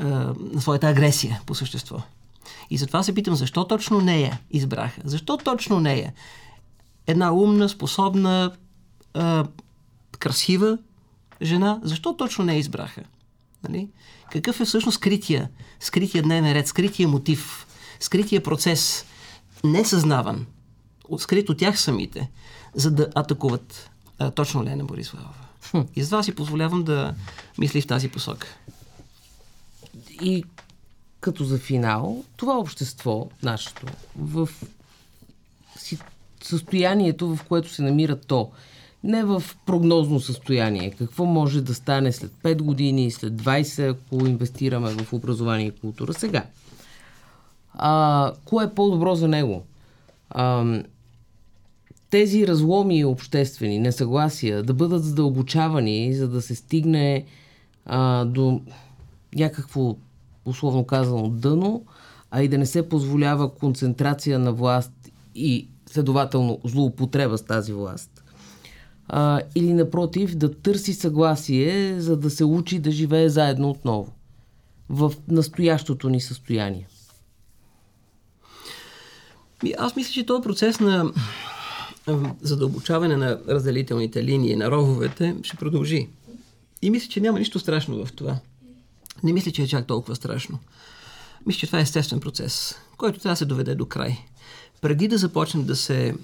[0.00, 2.02] на своята агресия по същество.
[2.70, 5.00] И затова се питам, защо точно нея избраха?
[5.04, 6.12] Защо точно нея?
[7.06, 8.52] Една умна, способна,
[10.18, 10.78] красива
[11.42, 13.02] жена, защо точно не избраха?
[13.68, 13.88] Нали?
[14.32, 17.66] Какъв е всъщност скрития, скрития дневен ред, скрития мотив,
[18.00, 19.04] скрития процес,
[19.64, 20.46] несъзнаван,
[21.18, 22.30] скрит от тях самите,
[22.74, 25.34] за да атакуват а, точно Лена Бориславова.
[25.70, 25.80] Хм.
[25.96, 27.14] И за това си позволявам да
[27.58, 28.46] мисли в тази посока.
[30.22, 30.44] И
[31.20, 33.86] като за финал, това общество, нашето,
[34.16, 34.48] в
[36.42, 38.50] състоянието, в което се намира то,
[39.04, 40.90] не в прогнозно състояние.
[40.90, 46.14] Какво може да стане след 5 години, след 20, ако инвестираме в образование и култура
[46.14, 46.44] сега.
[47.74, 49.64] А, кое е по-добро за него?
[50.30, 50.64] А,
[52.10, 57.24] тези разломи обществени, несъгласия, да бъдат задълбочавани, за да се стигне
[57.86, 58.60] а, до
[59.34, 59.96] някакво,
[60.44, 61.84] условно казано, дъно,
[62.30, 64.92] а и да не се позволява концентрация на власт
[65.34, 68.24] и следователно злоупотреба с тази власт.
[69.08, 74.12] А, или напротив, да търси съгласие, за да се учи да живее заедно отново
[74.88, 76.88] в настоящото ни състояние.
[79.78, 81.12] Аз мисля, че този процес на
[82.40, 86.08] задълбочаване на разделителните линии, на рововете, ще продължи.
[86.82, 88.38] И мисля, че няма нищо страшно в това.
[89.22, 90.58] Не мисля, че е чак толкова страшно.
[91.46, 94.18] Мисля, че това е естествен процес, който трябва да се доведе до край.
[94.80, 96.14] Преди да започнем да се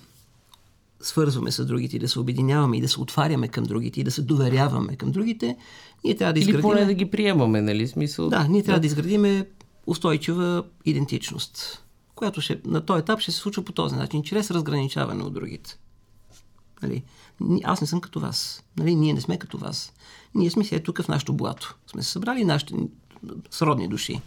[1.01, 4.23] свързваме с другите, да се обединяваме и да се отваряме към другите и да се
[4.23, 5.57] доверяваме към другите,
[6.05, 6.61] ние трябва да изградим...
[6.61, 7.89] Или поне да ги приемаме, нали?
[7.89, 8.29] Смисъл...
[8.29, 9.47] Да, ние трябва да, да изградиме
[9.87, 11.84] устойчива идентичност,
[12.15, 15.79] която ще, на този етап ще се случва по този начин, чрез разграничаване от другите.
[16.83, 17.03] Нали?
[17.65, 18.63] Аз не съм като вас.
[18.77, 18.95] Нали?
[18.95, 19.93] Ние не сме като вас.
[20.35, 21.75] Ние сме си тук в нашото блато.
[21.91, 22.75] Сме се събрали нашите
[23.51, 24.21] сродни души.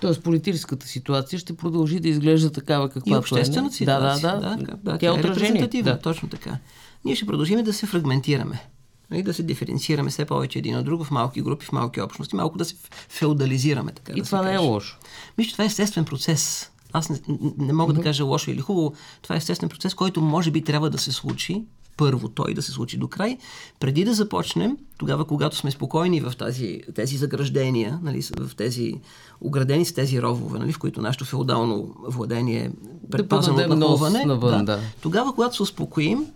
[0.00, 3.14] Тоест политическата ситуация ще продължи да изглежда такава каквато е.
[3.14, 4.32] И обществената ситуация.
[4.32, 4.64] Да, да, да.
[4.64, 5.92] да, да тя, е, е репрезентативна.
[5.92, 5.98] Да.
[5.98, 6.58] Точно така.
[7.04, 8.68] Ние ще продължим да се фрагментираме.
[9.10, 12.00] И нали, да се диференцираме все повече един от друг в малки групи, в малки
[12.00, 12.74] общности, малко да се
[13.08, 13.92] феодализираме.
[13.92, 14.98] Така и да това не е лошо.
[15.38, 16.70] Мисля, това е естествен процес.
[16.94, 17.18] Аз не,
[17.58, 17.96] не мога mm-hmm.
[17.96, 18.92] да кажа лошо или хубаво.
[19.22, 21.64] Това е естествен процес, който може би трябва да се случи
[21.96, 23.38] първо той да се случи до край,
[23.80, 28.94] преди да започнем, тогава когато сме спокойни в тази, тези заграждения, нали, в тези
[29.40, 32.70] оградени с тези ровове, нали, в които нашето феодално владение е
[33.10, 34.62] предпазано да от навън, да.
[34.62, 34.80] да.
[35.00, 36.26] тогава когато се успокоим,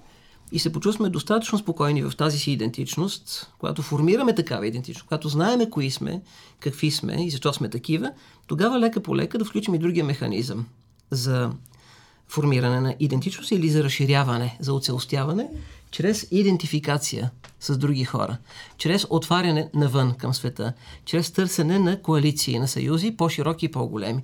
[0.52, 5.70] и се почувстваме достатъчно спокойни в тази си идентичност, когато формираме такава идентичност, когато знаеме
[5.70, 6.22] кои сме,
[6.60, 8.12] какви сме и защо сме такива,
[8.46, 10.66] тогава лека по лека да включим и другия механизъм
[11.10, 11.50] за
[12.28, 15.50] формиране на идентичност или за разширяване, за оцелостяване,
[15.90, 17.30] чрез идентификация
[17.60, 18.36] с други хора,
[18.78, 20.72] чрез отваряне навън към света,
[21.04, 24.22] чрез търсене на коалиции, на съюзи, по-широки и по-големи.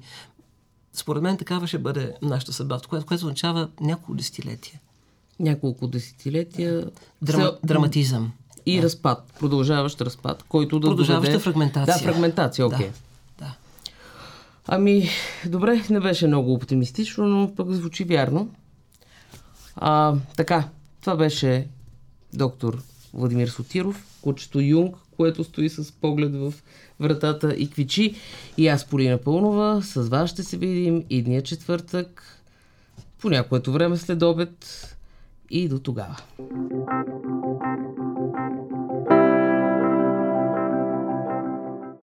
[0.92, 4.80] Според мен такава ще бъде нашата съдба, което, означава няколко десетилетия.
[5.40, 6.90] Няколко десетилетия.
[7.22, 8.32] Драма, драматизъм.
[8.66, 8.82] И да.
[8.82, 11.42] разпад, продължаващ разпад, който да Продължаваща доведе...
[11.42, 11.94] фрагментация.
[11.94, 12.86] Да, фрагментация, окей.
[12.86, 12.92] Okay.
[13.38, 13.54] Да.
[14.66, 15.08] Ами,
[15.46, 18.48] добре, не беше много оптимистично, но пък звучи вярно.
[19.76, 20.68] А, така,
[21.00, 21.66] това беше
[22.32, 22.82] доктор
[23.14, 26.54] Владимир Сотиров, кучето Юнг, което стои с поглед в
[27.00, 28.14] вратата и квичи.
[28.56, 32.22] И аз, Полина Пълнова, с вас ще се видим и дния четвъртък,
[33.18, 34.93] по някоето време след обед
[35.48, 36.16] и до тогава.